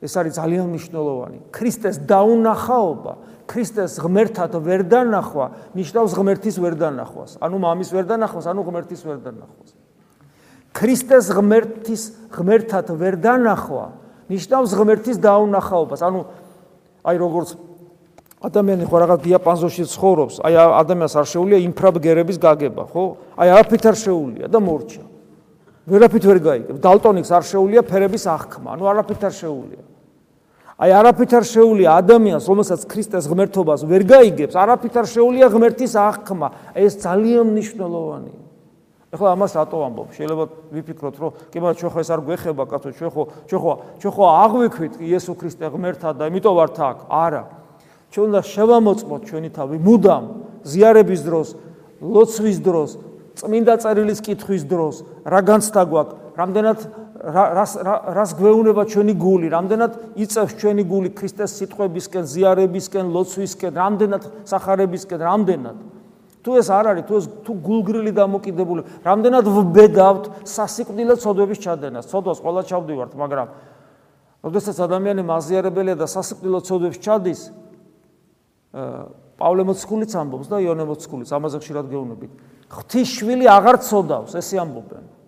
ეს 0.00 0.12
არის 0.16 0.32
ძალიან 0.40 0.66
მნიშვნელოვანი. 0.72 1.38
ქრისტეს 1.52 1.96
დაუნახაობა, 2.08 3.12
ქრისტეს 3.44 4.00
ღმერთად 4.00 4.56
ვერ 4.56 4.80
დანახვა, 4.88 5.46
ნიშნავს 5.76 6.12
ღმერთის 6.16 6.56
ვერ 6.56 6.74
დანახვას. 6.80 7.36
ანუ 7.36 7.56
მამის 7.60 7.90
ვერ 7.92 8.04
დანახვას, 8.08 8.44
ანუ 8.48 8.60
ღმერთის 8.64 9.02
ვერ 9.04 9.18
დანახვას. 9.20 9.70
ქრისტეს 10.72 11.26
ღმერთის 11.36 12.02
ღმერთად 12.32 12.86
ვერ 12.96 13.14
დანახვა, 13.20 13.86
ნიშნავს 14.32 14.70
ღმერთის 14.72 15.18
დაუნახაობას. 15.20 16.00
ანუ 16.00 16.20
აი 17.04 17.16
როგორც 17.20 17.48
ადამიანი 18.40 18.84
ხო 18.88 18.96
რაღაც 19.04 19.20
დიაპაზონში 19.20 19.84
ცხოვრობს, 19.84 20.40
აი 20.40 20.54
ადამიანს 20.80 21.14
არ 21.20 21.26
შეუძლია 21.28 21.58
ინფრაბგერების 21.68 22.38
გაგება, 22.40 22.82
ხო? 22.88 23.04
აი 23.36 23.48
არაფრით 23.52 23.84
არ 23.84 23.96
შეუძლია 24.00 24.46
და 24.48 24.58
მორჩა. 24.64 25.04
ვერაფრით 25.90 26.24
ვერ 26.24 26.38
გაიგებს. 26.40 26.80
დალტონიკს 26.80 27.30
არ 27.36 27.44
შეუძლია 27.44 27.82
ფერების 27.84 28.24
აღქმა, 28.30 28.68
ანუ 28.78 28.84
არაფრით 28.94 29.22
არ 29.28 29.34
შეუძლია. 29.34 29.89
აი 30.80 30.90
არაფრით 30.96 31.32
არ 31.36 31.44
შეუძლია 31.44 31.92
ადამიანს, 32.00 32.44
რომელსაც 32.48 32.80
ქრისტეს 32.88 33.28
ღმერთობას 33.28 33.84
ვერ 33.84 34.02
გაიგებს, 34.08 34.56
არაფრით 34.56 34.94
არ 34.96 35.06
შეუძლია 35.12 35.46
ღმერთის 35.52 35.92
აღქმა. 35.92 36.48
ეს 36.72 36.96
ძალიან 37.04 37.44
მნიშვნელოვანია. 37.52 38.40
ეხლა 39.12 39.28
ამას 39.36 39.52
რატო 39.60 39.76
ამბობ? 39.76 40.08
შეიძლება 40.16 40.44
ვიფიქროთ, 40.72 41.16
რომ 41.20 41.30
კი 41.50 41.56
მაგრამ 41.60 41.76
ჩვენ 41.76 41.90
ხო 41.90 42.00
ეს 42.00 42.10
არ 42.14 42.20
გვეხება, 42.24 42.62
კაცო, 42.64 42.88
ჩვენ 42.96 43.10
ხო 43.10 43.22
ჩვენ 43.50 43.60
ხო 43.60 43.72
ჩვენ 44.00 44.12
ხო 44.14 44.24
აღვიქვით 44.40 44.94
იესო 45.04 45.32
ქრისტე 45.36 45.66
ღმერთად 45.68 46.14
და 46.16 46.24
იმიტომ 46.30 46.54
ვართ 46.56 46.76
აქ. 46.80 46.98
არა. 47.10 47.42
ჩვენ 48.10 48.24
უნდა 48.30 48.40
შევამოწმოთ 48.40 49.20
ჩვენი 49.28 49.50
თავი 49.50 49.76
მუდამ 49.84 50.24
ზიარების 50.64 51.20
დროს, 51.26 51.48
ლოცვის 52.00 52.58
დროს, 52.64 52.90
წმინდა 53.36 53.74
წერილის 53.84 54.20
კითხვის 54.24 54.62
დროს, 54.64 54.94
რა 55.28 55.40
განცდა 55.44 55.82
გვაქვს, 55.90 56.14
რამდენად 56.40 56.78
რას 57.20 57.76
რას 58.16 58.30
გვეუნება 58.32 58.82
ჩვენი 58.88 59.12
გული, 59.20 59.52
რამდენად 59.52 59.92
იწევს 60.16 60.52
ჩვენი 60.56 60.84
გული 60.88 61.10
ქრისტეს 61.12 61.52
სიტყვებისკენ, 61.60 62.24
ზიარებისკენ, 62.24 63.12
ლოცვისკენ, 63.12 63.72
რამდენად 63.76 64.22
სახარებისკენ, 64.48 65.20
რამდენად. 65.20 65.76
თუ 66.40 66.50
ეს 66.56 66.68
არ 66.72 66.84
არის, 66.96 67.04
თუ 67.04 67.14
ეს 67.20 67.26
თუ 67.44 67.52
გულგრილი 67.60 68.12
დამოკიდებული, 68.16 69.04
რამდენად 69.04 69.44
ვბედავთ 69.44 70.24
სასიკვდილო 70.48 71.14
ცოდვების 71.20 71.58
ჩადენას. 71.60 72.08
ცოდვას 72.08 72.38
ყველა 72.40 72.62
ჩავდივართ, 72.64 73.12
მაგრამ 73.12 73.48
როდესაც 74.40 74.76
ადამიანი 74.80 75.20
მაზიარებელია 75.20 75.96
და 76.00 76.06
სასიკვდილო 76.08 76.60
ცოდვებს 76.64 76.98
ჩადის, 77.04 77.40
პავლე 79.36 79.62
მოციქულიც 79.68 80.12
ამბობს 80.16 80.48
და 80.48 80.56
იონე 80.64 80.84
მოციქულიც 80.88 81.28
ამაზე 81.28 81.56
ხშირად 81.60 81.86
გეუბნებით. 81.92 82.32
ღვთისშვილი 82.72 83.44
აღარ 83.44 83.76
ცოდავს, 83.84 84.32
ესე 84.40 84.56
ამბობენ. 84.64 85.19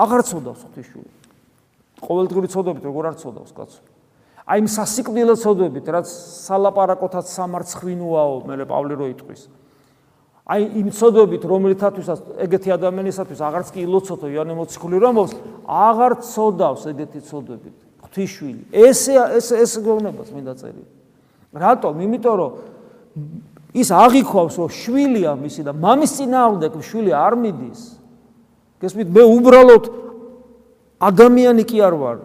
აღარ 0.00 0.20
ცოდავს 0.30 0.60
ღვთისშვილი. 0.66 1.10
ყოველდღიური 2.00 2.48
ცოდებით 2.48 2.84
როგორ 2.88 3.04
არ 3.10 3.16
ცოდავს 3.20 3.52
კაცო? 3.52 3.80
აი 4.50 4.58
იმ 4.64 4.68
სასიკვდილო 4.72 5.34
ცოდებით, 5.38 5.86
რაც 5.94 6.06
სალაპარაკოთაც 6.10 7.26
სამარცხვინოაო, 7.28 8.36
მე 8.48 8.64
პავლე 8.66 8.94
რო 8.98 9.06
იტყვის. 9.14 9.42
აი 10.50 10.62
იმ 10.80 10.88
ცოდებით, 10.90 11.42
რომელთათვისაც 11.46 12.18
ეგეთი 12.42 12.70
ადამიანისათვის 12.74 13.38
აღარც 13.38 13.68
კი 13.70 13.84
ილოცოთო 13.86 14.26
იონე 14.34 14.54
მოციქული 14.58 14.96
რომ 14.98 15.10
ამბობს, 15.14 15.34
აღარ 15.70 16.12
ცოდავს 16.26 16.82
ეგეთი 16.90 17.20
ცოდებით. 17.30 17.76
ღვთისშვილი. 18.02 18.62
ესე 18.74 19.14
ეს 19.38 19.46
ეს 19.54 19.72
გეუბნებას 19.78 20.28
მინდა 20.34 20.54
წერილი. 20.58 20.90
რატომ? 21.54 21.94
იმიტომ 22.02 22.34
რომ 22.34 22.52
ის 23.70 23.88
აღიქვავს 23.94 24.54
რომ 24.58 24.70
შვილია 24.74 25.32
მისი 25.38 25.62
და 25.62 25.72
მამის 25.78 26.10
წინააღმდეგ 26.18 26.72
შვილი 26.82 27.12
არ 27.14 27.34
მიდის. 27.38 27.99
გესმით, 28.80 29.08
მე 29.12 29.22
უბრალოდ 29.28 29.84
ადამიანი 31.00 31.64
კი 31.68 31.78
არ 31.84 31.94
ვარ. 32.00 32.18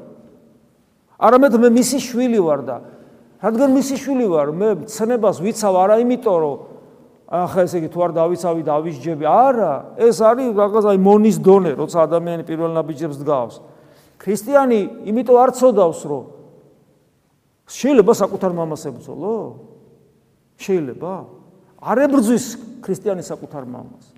არამედ 1.19 1.53
მე 1.59 1.69
მისი 1.79 1.99
შვილი 2.03 2.39
ვარ 2.43 2.61
და 2.67 2.77
რადგან 3.45 3.75
მისი 3.77 3.95
შვილი 4.01 4.25
ვარ, 4.31 4.47
მე 4.55 4.69
ცნებას 4.89 5.37
ვიცავ 5.43 5.75
არა 5.77 5.95
იმიტომ 6.01 6.37
რომ 6.41 6.55
ახლა 7.25 7.61
ესე 7.65 7.77
იგი 7.81 7.89
თუ 7.93 7.99
არ 8.05 8.11
დავიცავი 8.15 8.61
და 8.65 8.71
ავისჯები, 8.79 9.25
არა, 9.25 9.73
ეს 10.01 10.17
არის 10.21 10.49
რაღაც 10.55 10.85
აი 10.93 10.97
მონის 11.01 11.37
დონე, 11.45 11.71
როცა 11.77 11.97
ადამიანი 12.05 12.43
პირველ 12.45 12.71
ნაბიჯებს 12.77 13.17
დგავს. 13.21 13.55
ქრისტიანი 14.21 14.79
იმიტომ 15.09 15.37
არ 15.41 15.51
წოდავს 15.57 16.01
რომ 16.09 16.23
შეიძლება 17.65 18.13
საკუთარ 18.13 18.51
მამას 18.55 18.81
ებრძოლო? 18.89 19.35
შეიძლება? 20.57 21.13
არ 21.81 21.97
ებრძვის 22.05 22.45
ქრისტიანი 22.85 23.23
საკუთარ 23.25 23.63
მამას. 23.65 24.14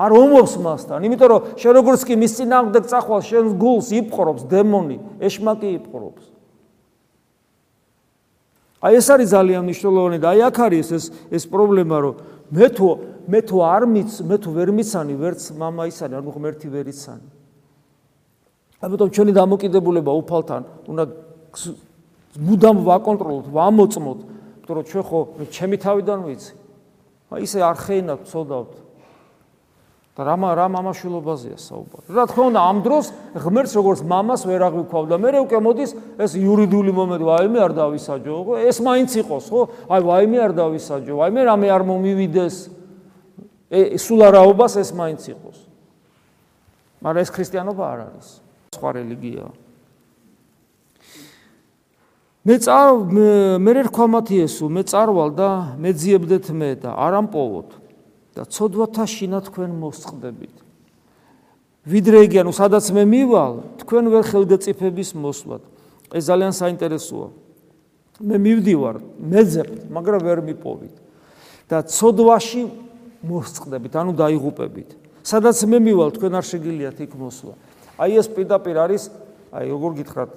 არ 0.00 0.10
ომობს 0.16 0.54
მასთან, 0.64 1.04
იმიტომ 1.06 1.28
რომ 1.30 1.40
შენ 1.60 1.72
როგორც 1.76 2.00
კი 2.08 2.14
მის 2.16 2.32
წინააღმდეგ 2.38 2.84
წახვალ 2.88 3.20
შენ 3.26 3.44
გულს 3.60 3.88
იპყრობს 4.00 4.42
დემონი, 4.48 4.96
ეშმაკი 5.20 5.68
იპყრობს. 5.80 6.24
აი 8.80 8.96
ეს 8.96 9.06
არის 9.12 9.28
ძალიან 9.34 9.62
მნიშვნელოვანი 9.68 10.18
და 10.24 10.26
აი 10.32 10.40
აქ 10.48 10.56
არის 10.64 10.88
ეს 10.96 11.04
ეს 11.36 11.44
პრობლემა 11.52 11.96
რომ 12.00 12.14
მე 12.48 12.66
თუ 12.72 12.88
მე 13.28 13.40
თუ 13.44 13.56
არ 13.60 13.82
მიც 13.92 14.10
მე 14.24 14.36
თუ 14.40 14.48
ვერ 14.56 14.68
მიცანი 14.72 15.14
ვერც 15.20 15.42
мама 15.52 15.84
ისანი 15.84 16.16
ანუ 16.16 16.30
ღმერთი 16.32 16.68
ვერ 16.72 16.86
იცანი. 16.88 17.28
ამიტომ 18.80 19.08
ჩვენი 19.12 19.32
დამოკიდებულება 19.36 20.12
უფალთან 20.16 20.62
უნდა 20.88 21.04
მუდამ 22.40 22.76
ვაკონტროლოთ, 22.86 23.46
ვამოწმოთ, 23.52 24.20
იმიტომ 24.64 24.74
რომ 24.80 24.84
ჩვენ 24.88 25.04
ხო 25.04 25.18
ჩემი 25.50 25.76
თავიდან 25.82 26.18
ვიცი. 26.24 26.52
აი 27.30 27.40
ისე 27.44 27.58
არ 27.60 27.76
ხეინავთ, 27.84 28.22
ცოდავთ. 28.30 28.72
და 30.15 30.23
რა 30.23 30.35
რა 30.55 30.65
მამაშვილობაზეა 30.71 31.57
საუბარი. 31.59 32.07
რა 32.07 32.23
თქმა 32.31 32.43
უნდა, 32.47 32.61
ამ 32.71 32.77
დროს 32.87 33.05
ღმერთს 33.35 33.73
როგორც 33.75 33.99
მამას 34.07 34.41
ვერ 34.47 34.61
აღვიქვავ 34.63 35.03
და 35.11 35.15
მე 35.19 35.29
უკვე 35.43 35.59
მოდის 35.59 35.91
ეს 36.23 36.31
იურიდიული 36.39 36.91
მომენტი, 36.95 37.25
ვაიმე 37.27 37.59
არ 37.59 37.73
დავისაჯო, 37.75 38.35
ხო? 38.47 38.53
ეს 38.63 38.77
მაინც 38.79 39.11
იყოს, 39.11 39.45
ხო? 39.51 39.61
აი 39.91 40.01
ვაიმე 40.07 40.37
არ 40.39 40.51
დავისაჯო, 40.55 41.13
ვაიმე 41.19 41.41
რამე 41.51 41.67
არ 41.67 41.83
მომივიდეს. 41.83 42.55
ე 43.75 43.79
სულ 43.99 44.19
არაობას 44.31 44.73
ეს 44.79 44.89
მაინც 44.95 45.21
იყოს. 45.35 45.57
მაგრამ 47.03 47.21
ეს 47.27 47.29
ქრისტიანობა 47.35 47.83
არ 47.83 47.99
არის. 48.07 48.27
სხვა 48.71 48.89
რელიგიაა. 48.95 49.51
მე 52.45 52.55
წარ 52.61 52.87
მე 53.59 53.71
რქვა 53.89 54.05
მათიესო 54.15 54.69
მე 54.69 54.81
წარვალ 54.85 55.29
და 55.33 55.49
მეძიებდეთ 55.81 56.45
მე 56.53 56.69
და 56.77 56.93
არ 56.93 57.25
ამპოვოთ 57.25 57.84
და 58.35 58.43
ცოდვათა 58.43 59.05
შინა 59.07 59.39
თქვენ 59.47 59.71
მოსწყდებით. 59.79 60.55
ვიდრე 61.87 62.17
იგი 62.27 62.37
ანუ 62.43 62.51
სადაც 62.51 62.85
მე 62.91 63.03
მივალ 63.07 63.53
თქვენ 63.81 64.05
ვერ 64.11 64.23
ხელგეწიფების 64.27 65.09
მოსვლად 65.15 65.63
ეს 66.11 66.23
ძალიან 66.27 66.53
საინტერესოა. 66.53 67.27
მე 68.19 68.35
მივდივარ 68.35 68.95
მეძებთ 69.19 69.79
მაგრამ 69.89 70.21
ვერ 70.27 70.39
მიპოვით. 70.51 70.95
და 71.69 71.81
ცოდვაში 71.81 72.63
მოსწყდებით 73.25 73.93
ანუ 73.95 74.11
დაიღუპებით. 74.13 74.89
სადაც 75.25 75.57
მე 75.65 75.77
მივალ 75.81 76.09
თქვენ 76.13 76.33
არ 76.37 76.45
შეგიძლიათ 76.45 76.97
იქ 77.01 77.11
მოსვლა. 77.17 77.53
აი 77.97 78.11
ეს 78.19 78.27
პირდაპირ 78.29 78.75
არის 78.77 79.03
აი 79.55 79.65
როგორ 79.71 79.91
გითხრათ 80.03 80.31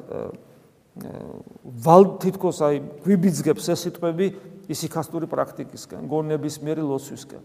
ვალ 1.84 2.02
თითქოს 2.22 2.58
აი 2.64 2.76
გვიბიძგებს 3.04 3.64
ეს 3.68 3.80
სიტყვები 3.86 4.26
ისიქასტური 4.68 5.26
პრაქტიკისკენ, 5.30 6.08
გონების 6.10 6.56
მიერი 6.64 6.82
ლოცვისკენ. 6.84 7.42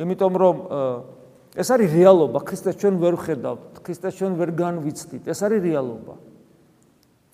იმიტომ 0.00 0.32
რომ 0.40 0.56
ეს 1.54 1.68
არის 1.70 1.88
რეალობა, 1.92 2.38
ქრისტეს 2.46 2.76
ჩვენ 2.80 2.94
ვერ 3.02 3.14
ხედავთ, 3.20 3.80
ქრისტეს 3.84 4.14
ჩვენ 4.16 4.32
ვერ 4.40 4.50
განვიცდით, 4.56 5.24
ეს 5.28 5.40
არის 5.44 5.60
რეალობა. 5.60 6.14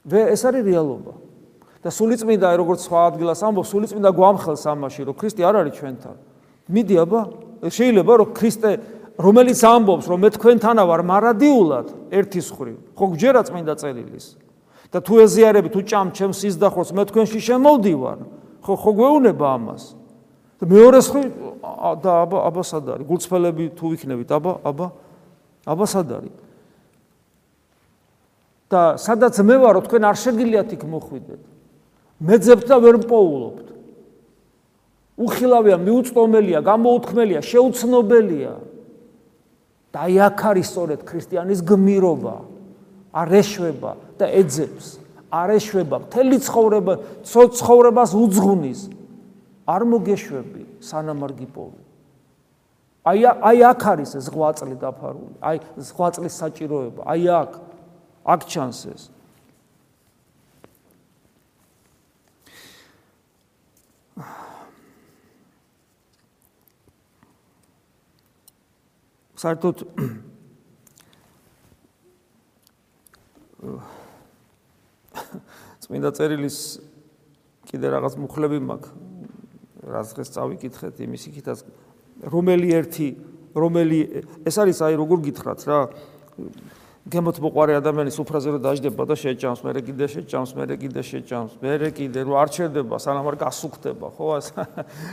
ვე 0.06 0.20
ეს 0.34 0.42
არის 0.46 0.62
რეალობა. 0.66 1.14
და 1.86 1.90
სულიწმინდა 1.94 2.48
როგორც 2.58 2.80
სხვა 2.82 3.00
ადგილას 3.14 3.40
ამბობს, 3.46 3.68
სულიწმინდა 3.70 4.10
გვამხელს 4.10 4.64
ამაში, 4.66 5.00
რომ 5.06 5.14
ქრისტე 5.14 5.42
არ 5.46 5.54
არის 5.62 5.74
ჩვენთან. 5.78 6.16
მიდი 6.66 6.96
აბა, 6.98 7.20
შეიძლება 7.70 8.12
რომ 8.18 8.28
ქრისტე 8.34 8.70
რომელიც 9.22 9.60
ამბობს, 9.62 10.06
რომ 10.10 10.18
მე 10.18 10.28
თქვენთანა 10.34 10.82
ვარ 10.82 11.00
მარადიულად 11.06 11.86
ერთის 12.10 12.48
ხრივ, 12.50 12.78
ხო 12.98 13.04
გჯერა 13.14 13.40
წმინდა 13.46 13.74
წერილის? 13.78 14.26
და 14.92 15.02
თუ 15.02 15.26
ეზიარები 15.26 15.70
თუ 15.74 15.80
ჭამ 15.82 16.08
ჩემს 16.14 16.38
სიზდახოს 16.42 16.94
მე 16.94 17.02
თქვენში 17.10 17.40
შემოვდივარ 17.42 18.18
ხო 18.62 18.74
ხო 18.78 18.90
გვეუნება 18.94 19.46
ამას 19.58 19.95
და 20.56 20.64
მეორე 20.70 21.00
ხრი 21.04 21.22
და 22.00 22.10
აბა 22.24 22.38
აბა 22.48 22.62
სად 22.64 22.86
არის 22.96 23.06
გულწრფელები 23.10 23.64
თუ 23.76 23.86
იქნებით 23.96 24.30
აბა 24.32 24.52
აბა 24.70 24.86
აბა 25.68 25.86
სად 25.90 26.12
არის 26.16 26.34
და 28.66 28.98
სადაც 28.98 29.38
მე 29.46 29.56
ვარო 29.62 29.80
თქვენ 29.86 30.02
არ 30.10 30.16
შეგიძლიათ 30.18 30.70
იქ 30.74 30.82
მოხვიდეთ. 30.90 31.42
მეძებთ 32.18 32.66
და 32.66 32.76
ვერ 32.82 32.96
მპოულობთ. 33.06 33.66
უხილავია, 35.16 35.76
მიუწვდომელია, 35.86 36.60
გამოუთქმელია, 36.66 37.40
შეუცნობელია. 37.46 38.54
და 39.94 39.98
აი 40.02 40.14
აქ 40.28 40.40
არის 40.50 40.66
სწორედ 40.66 41.00
ქრისტიანის 41.06 41.60
გმირობა. 41.62 42.36
არ 43.14 43.28
ეშვება 43.40 43.92
და 44.18 44.26
ეძებს. 44.34 44.98
არ 45.30 45.48
ეშვება, 45.56 45.96
მთელი 46.10 46.36
ცხოვრება, 46.42 46.92
ცხოვრებას 47.24 48.10
უძღუნის. 48.18 48.80
არ 49.66 49.82
მოგეშვები, 49.90 50.62
სანამ 50.78 51.26
არ 51.26 51.32
გიპოვი. 51.42 51.82
აი 53.06 53.20
აი 53.26 53.58
აქ 53.70 53.82
არის 53.92 54.10
ზღვაწლი 54.26 54.76
დაფარული. 54.82 55.34
აი 55.42 55.56
ზღვაწლის 55.78 56.34
საჭიროება. 56.42 57.02
აი 57.06 57.22
აქ 57.26 57.52
აქ 58.26 58.40
ჩანს 58.50 58.80
ეს. 58.94 59.02
საერთოდ 69.36 69.76
წმინდა 75.84 76.10
წერილის 76.16 76.58
კიდე 77.68 77.86
რაღაც 77.94 78.16
მუხლები 78.18 78.58
მაქვს 78.62 79.05
რაც 79.86 80.14
დღეს 80.16 80.32
წავიკითხეთ 80.36 80.94
იმის 81.06 81.22
იქითაც 81.30 81.58
რომელი 82.32 82.68
ერთი 82.80 83.08
რომელი 83.56 84.00
ეს 84.46 84.56
არის 84.58 84.82
აი 84.86 84.94
როგორ 85.00 85.18
გითხრათ 85.30 85.60
რა 85.70 85.80
გემოთ 87.06 87.36
მოყარე 87.38 87.76
ადამიანის 87.78 88.16
უფრაზე 88.18 88.50
რომ 88.50 88.62
დაждდება 88.66 89.04
და 89.06 89.14
შეჭამს, 89.14 89.60
მე 89.62 89.70
კიდე 89.78 90.06
შეჭამს, 90.10 90.50
მე 90.58 90.64
კიდე 90.74 91.02
შეჭამს, 91.06 91.52
მე 91.62 91.90
კიდე 91.94 92.20
რომ 92.26 92.34
არ 92.34 92.48
ჩერდება, 92.50 92.98
სანამ 92.98 93.26
არ 93.30 93.36
გასუქდება, 93.46 94.06
ხო 94.10 94.26
ეს 94.42 94.46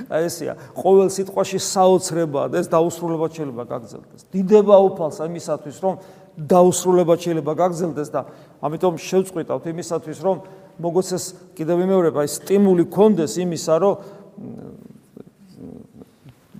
აი 0.10 0.26
ესია, 0.26 0.54
ყოველ 0.74 1.14
სიტყვაში 1.14 1.60
საოცრებაა 1.62 2.48
და 2.50 2.56
ეს 2.66 2.68
დაუსრულებლად 2.74 3.32
შეიძლება 3.38 3.64
გაგზელდეს. 3.70 4.22
დიდება 4.34 4.76
უფალს 4.90 5.18
ამისათვის 5.22 5.78
რომ 5.86 5.94
დაუსრულებლად 6.34 7.20
შეიძლება 7.22 7.54
გაგზელდეს 7.62 8.10
და 8.10 8.22
ამიტომ 8.66 8.94
შევწყვიტავთ 8.98 9.64
იმისათვის 9.70 10.20
რომ 10.26 10.38
მოგოცეს 10.82 11.24
კიდევ 11.54 11.76
ვიმეორებ 11.78 12.16
აი 12.18 12.28
სტიმული 12.34 12.90
კონდეს 12.90 13.38
იმისა 13.38 13.76
რომ 13.78 13.94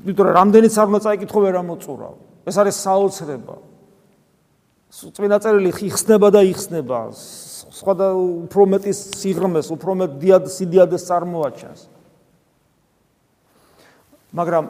ვიტყვი 0.03 0.31
რამდენიც 0.36 0.73
არ 0.77 0.88
უნდა 0.91 1.01
წაიკითხო 1.05 1.39
ვერ 1.43 1.55
ამოწურავ. 1.63 2.13
ეს 2.47 2.55
არის 2.59 2.75
საოცრება. 2.83 3.55
წმინდა 4.93 5.38
წერილი 5.41 5.71
იხსნება 5.89 6.27
და 6.29 6.41
იხსნება 6.53 6.99
სხვა 7.73 7.93
და 7.97 8.07
უფრო 8.13 8.63
მეტი 8.69 8.93
სიღრმეს, 8.93 9.67
უფრო 9.73 9.91
მეტ 9.97 10.12
დიად 10.21 10.43
სიდიადეს 10.45 11.03
წარმოაჩენს. 11.09 11.81
მაგრამ 14.33 14.65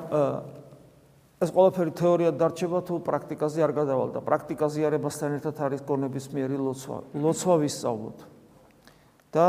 ეს 1.44 1.50
ყველაფერი 1.52 1.92
თეორიად 1.92 2.36
დარჩება 2.40 2.80
თუ 2.88 2.94
პრაქტიკაზე 3.04 3.60
არ 3.68 3.72
გადავალ 3.76 4.10
და 4.16 4.20
პრაქტიკაზე 4.24 4.80
არებასთან 4.88 5.30
ერთად 5.44 5.56
არის 5.60 5.82
გონების 5.84 6.26
მიერი 6.32 6.56
ლოცვა, 6.56 6.98
ლოცვა 7.20 7.56
ვისწავლოთ 7.64 8.33
და 9.34 9.48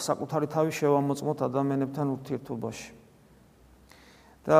საკუთარი 0.00 0.46
თავი 0.48 0.70
შევამოწმოთ 0.72 1.38
ადამიანებთან 1.46 2.06
ურთიერთობაში. 2.16 2.88
და 4.46 4.58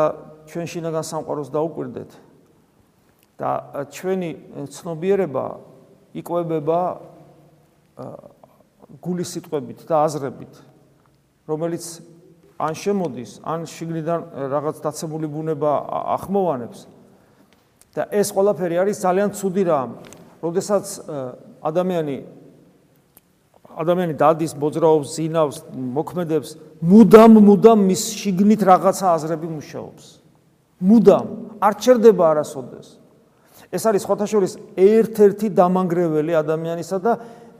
ჩვენ 0.50 0.66
შინაგან 0.66 1.04
სამყაროს 1.06 1.48
დაუკვირდეთ 1.54 2.10
და 3.38 3.50
ჩვენი 3.94 4.30
ცნობიერება 4.74 5.46
იკვებება 6.18 6.80
გულის 8.98 9.30
სიტყვებით 9.36 9.86
და 9.86 10.02
აზრებით 10.10 10.58
რომელიც 11.46 11.84
ან 12.58 12.74
შემოდის 12.74 13.30
ან 13.46 13.66
შიგნიდან 13.70 14.20
რაღაც 14.50 14.76
დაცემული 14.82 15.30
ბუნება 15.30 15.72
ახმოვანებს 16.18 16.78
და 17.94 18.10
ეს 18.10 18.34
ყველაფერი 18.34 18.82
არის 18.82 18.96
ძალიან 19.06 19.30
ცუდი 19.38 19.62
რამ 19.70 19.90
როდესაც 20.42 20.84
ადამიანი 21.62 22.16
ადამიანი 23.76 24.14
დადის 24.16 24.52
მოძრაობს 24.56 25.08
ზინავს 25.16 25.56
მოქმედებს 25.96 26.50
მუდამ 26.80 27.32
მუდამ 27.48 27.78
მის 27.88 28.02
შიგნით 28.20 28.62
რაღაცა 28.64 29.06
აზრები 29.16 29.48
მუშაობს 29.56 30.04
მუდამ 30.80 31.26
არ 31.60 31.74
ჩერდება 31.84 32.24
არასოდეს 32.32 32.88
ეს 33.72 33.82
არის 33.90 34.06
ხოთაშორის 34.06 34.52
ერთ-ერთი 34.78 35.50
დამანგრეველი 35.56 36.32
ადამიანისა 36.38 36.98
და 37.02 37.12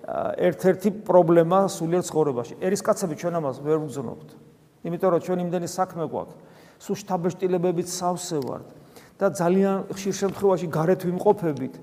ერთ-ერთი 0.07 1.03
პრობლემა 1.03 1.67
სულიერ 1.67 2.03
ცხოვრებაში. 2.07 2.55
ერისკაცები 2.63 3.15
ჩვენ 3.19 3.35
ამას 3.43 3.57
ვერ 3.59 3.79
ვგზნობთ. 3.83 4.29
იმიტომ 4.87 5.11
რომ 5.11 5.21
ჩვენ 5.27 5.39
იმდენი 5.51 5.67
საქმე 5.67 6.05
გვაქვს, 6.07 6.37
სულ 6.79 6.97
შთაბეჭდილებებით 7.03 7.89
სავსე 7.91 8.39
ვართ 8.47 8.67
და 9.19 9.27
ძალიან 9.35 9.77
ხშირ 9.91 10.15
შემთხვევაში 10.15 10.67
გარეთ 10.71 11.01
ვიმყოფებით. 11.11 11.75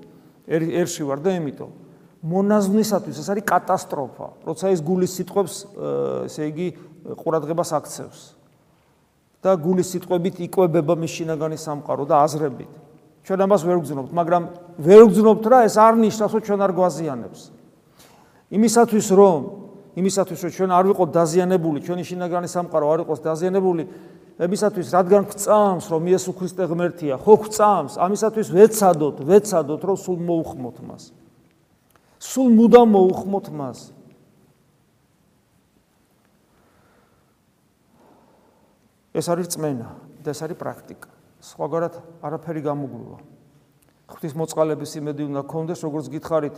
ერში 0.48 1.02
ვარ 1.04 1.18
და 1.20 1.30
იმიტომ 1.36 1.83
მონაზვნისათვის 2.24 3.16
ეს 3.20 3.28
არის 3.28 3.44
კატასტროფა, 3.44 4.26
როცა 4.48 4.72
ის 4.72 4.80
გულის 4.80 5.12
სიტყვებს, 5.20 5.54
ესე 6.24 6.42
იგი, 6.48 6.68
ყურადღებას 7.20 7.70
აქცევს. 7.76 8.20
და 9.44 9.52
გულის 9.60 9.92
სიტყვებით 9.92 10.40
იკვებება 10.48 10.96
მის 10.96 11.12
შინაგანი 11.20 11.58
სამყარო 11.60 12.08
და 12.08 12.24
აზრებით. 12.24 12.72
ჩვენ 13.28 13.38
ამას 13.44 13.62
ვერ 13.68 13.76
ვგზნობთ, 13.84 14.10
მაგრამ 14.16 14.42
ვერ 14.80 15.02
ვგზნობთ 15.04 15.44
რა, 15.52 15.58
ეს 15.68 15.76
არ 15.76 15.94
ნიშნავს, 16.00 16.32
რომ 16.32 16.42
ჩვენ 16.48 16.60
არ 16.64 16.72
გვაზიანებს. 16.72 17.40
იმისათვის 18.56 19.06
რომ 19.12 19.40
იმისათვის 20.00 20.40
რომ 20.44 20.52
ჩვენ 20.56 20.70
არ 20.72 20.84
ვიყოთ 20.88 21.08
დაზიანებული, 21.12 21.78
ჩვენი 21.84 22.02
შინაგანი 22.08 22.48
სამყარო 22.48 22.86
არ 22.88 23.00
იყოს 23.04 23.20
დაზიანებული, 23.20 23.82
იმისათვის 24.48 24.86
რადგან 24.96 25.22
გვწამს, 25.28 25.84
რომ 25.92 26.02
იესო 26.08 26.32
ქრისტე 26.34 26.64
ღმერთია, 26.64 27.14
ხო 27.20 27.34
გვწამს, 27.44 27.92
ამისათვის 28.00 28.48
ვეცადოთ, 28.48 29.16
ვეცადოთ, 29.28 29.80
რომ 29.84 29.96
სულ 30.00 30.18
მოუხმოთ 30.24 30.76
მას. 30.88 31.02
სულ 32.24 32.48
მუდამ 32.56 32.88
მოუხმოთ 32.96 33.46
მას. 33.52 33.78
ეს 39.14 39.26
არის 39.28 39.48
წმენა 39.52 39.88
და 40.24 40.32
ეს 40.32 40.40
არის 40.42 40.58
პრაქტიკა. 40.58 41.10
სხვაგვარად 41.44 41.94
არაფერი 42.24 42.60
გამოგვივა. 42.64 43.18
ღვთის 44.08 44.32
მოწყალების 44.40 44.90
იმედი 45.00 45.22
უნდა 45.28 45.42
გქონდეს, 45.44 45.80
როგორც 45.84 46.06
გითხარით. 46.10 46.56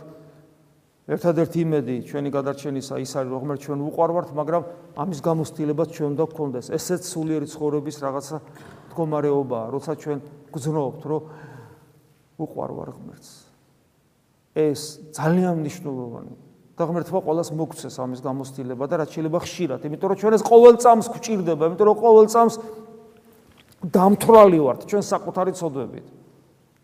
ერთადერთი 1.07 1.59
იმედი 1.63 1.95
ჩვენი 2.07 2.29
გადარჩენისა 2.31 2.95
ის 2.99 3.11
არის, 3.15 3.31
რომ 3.31 3.55
ჩვენ 3.55 3.79
უყარვართ, 3.91 4.29
მაგრამ 4.35 4.63
ამის 4.99 5.19
გამოცდილებაც 5.23 5.87
ჩვენ 5.95 6.09
უნდა 6.15 6.25
გქონდეს. 6.31 6.65
ესეც 6.71 7.01
სულიერი 7.07 7.47
ცხოვრების 7.47 7.97
რაღაცა 8.03 8.37
მდგომარეობაა, 8.91 9.65
როცა 9.71 9.91
ჩვენ 10.03 10.19
გძნობთ, 10.51 11.01
რომ 11.07 11.21
უყარვარ 12.43 12.89
ღმერთს. 12.91 13.46
ეს 14.57 14.81
ძალიან 15.13 15.61
მნიშვნელოვანია. 15.61 16.47
და 16.77 16.85
ღმერთმა 16.85 17.19
ყოველას 17.25 17.49
მოგცეს 17.57 17.95
ამის 17.97 18.21
გამოცდილება 18.21 18.85
და 18.85 18.95
რაც 19.01 19.09
შეიძლება 19.17 19.39
ხშირად, 19.41 19.81
იმიტომ 19.89 20.09
რომ 20.13 20.17
ჩვენ 20.21 20.33
ეს 20.37 20.43
ყოველ 20.45 20.75
წამს 20.77 21.07
გვჭირდება, 21.09 21.63
იმიტომ 21.73 21.87
რომ 21.89 21.97
ყოველ 21.97 22.25
წამს 22.29 22.55
დამთვრალი 23.81 24.59
ვართ 24.61 24.81
ჩვენ 24.85 25.03
საკუთარი 25.09 25.51
ცოდვებით. 25.57 26.07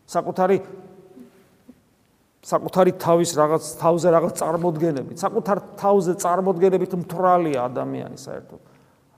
საკუთარი 0.09 0.57
საკუთარი 2.43 2.91
თავის 2.99 3.31
რაღაც 3.38 3.63
თავზე 3.79 4.07
რაღაც 4.17 4.33
წარმოდგენებით, 4.41 5.17
საკუთარ 5.21 5.57
თავზე 5.79 6.13
წარმოდგენებით 6.19 6.91
მთვრალია 7.05 7.59
ადამიანი 7.69 8.17
საერთოდ. 8.17 8.62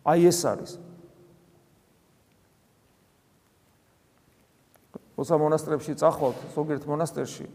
აი 0.06 0.20
ეს 0.30 0.40
არის. 0.46 0.72
ოსა 5.16 5.36
მონასტრებში 5.40 5.96
წახვალთ, 5.96 6.38
ზოგიერთ 6.54 6.84
მონასტერში 6.84 7.48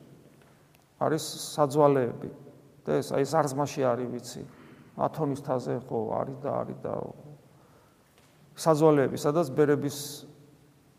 არის 1.00 1.24
საძვალეები 1.56 2.30
და 2.84 3.00
ეს 3.00 3.08
აი 3.16 3.24
სარზმაში 3.24 3.82
არის 3.88 4.08
ვიცი. 4.12 4.42
ათონის 5.00 5.40
თაზე 5.40 5.74
ხო 5.88 5.98
არის 6.20 6.38
და 6.44 6.50
არის 6.60 6.78
და 6.84 6.92
საძვალეები, 8.60 9.16
სადაც 9.16 9.46
ბერების 9.56 9.96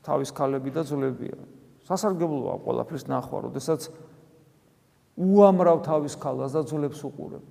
თავის 0.02 0.30
ქალები 0.34 0.70
და 0.74 0.82
ძვლებია. 0.82 1.38
სასარგებლოა 1.86 2.56
ყველაფრის 2.66 3.06
ნახვა, 3.12 3.38
როდესაც 3.46 3.82
უამრავ 5.18 5.78
თავის 5.86 6.16
ქალას 6.18 6.52
და 6.56 6.62
ძვლებს 6.66 7.02
უყურებ. 7.06 7.44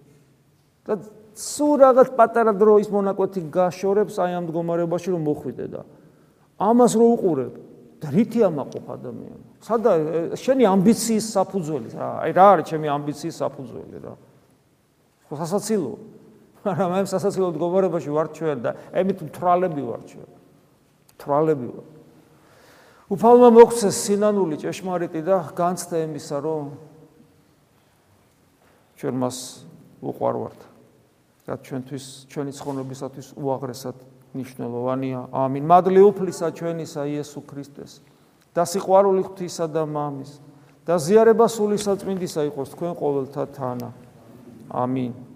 და 0.86 0.92
სულ 1.36 1.72
რაღაც 1.86 2.09
პატარა 2.18 2.53
დროის 2.57 2.88
მონაკვეთი 2.90 3.40
გაშორებს 3.55 4.18
აი 4.18 4.32
ამ 4.34 4.44
მდგომარეობაში 4.48 5.09
რომ 5.14 5.22
მოხვიდე 5.28 5.66
და 5.70 5.82
ამას 6.59 6.92
რო 6.98 7.07
უყურებ, 7.14 7.53
დრითი 8.01 8.40
ამაყოფ 8.48 8.86
ადამიანს. 8.96 9.44
სადა 9.61 9.92
შენი 10.40 10.64
ამბიციის 10.72 11.26
საფუძველი 11.36 11.88
რა? 11.92 12.09
აი 12.24 12.30
რა 12.32 12.46
არის 12.57 12.66
ჩემი 12.72 12.86
ამბიციის 12.96 13.36
საფუძველი 13.44 13.98
რა? 14.01 14.14
ხო 15.28 15.34
სასაცილო. 15.36 15.92
მაგრამ 16.64 16.90
ამ 16.96 17.07
სასაცილო 17.09 17.46
მდგომარეობაში 17.53 18.11
ვარ 18.11 18.26
ჩვენ 18.36 18.59
და 18.64 18.70
ემით 18.96 19.18
მთრალები 19.28 19.82
ვარ 19.84 20.01
ჩვენ. 20.09 20.30
მთრალები 21.16 21.66
ვარ. 21.76 21.86
უფალმა 23.11 23.48
მოხსეს 23.53 23.96
სინანული 24.07 24.57
ჭეშმარიტი 24.64 25.20
და 25.20 25.36
განცდა 25.53 25.96
იმისა, 26.09 26.36
რომ 26.40 26.64
ჩვენ 28.96 29.14
მას 29.20 29.36
უყვარვართ. 30.01 30.61
და 31.51 31.59
ჩვენთვის 31.59 32.30
ჩვენი 32.30 32.53
ცხონებისათვის 32.55 33.28
უაღრესად 33.34 33.96
მნიშვნელოვანია. 34.35 35.20
ამინ. 35.33 35.62
მადლი 35.66 36.01
უფლისა 36.11 36.47
ჩვენისა 36.55 37.03
იესო 37.07 37.41
ქრისტეს 37.47 37.93
და 38.55 38.62
სიყვარული 38.66 39.22
ღვთისა 39.26 39.66
და 39.70 39.83
მამის 39.87 40.33
და 40.87 40.95
ზიარება 40.99 41.47
სული 41.47 41.78
საწმინდისა 41.78 42.43
იყოს 42.51 42.68
თქვენ 42.74 42.93
ყოველთა 42.99 43.45
თანა. 43.55 43.91
ამინ. 44.70 45.30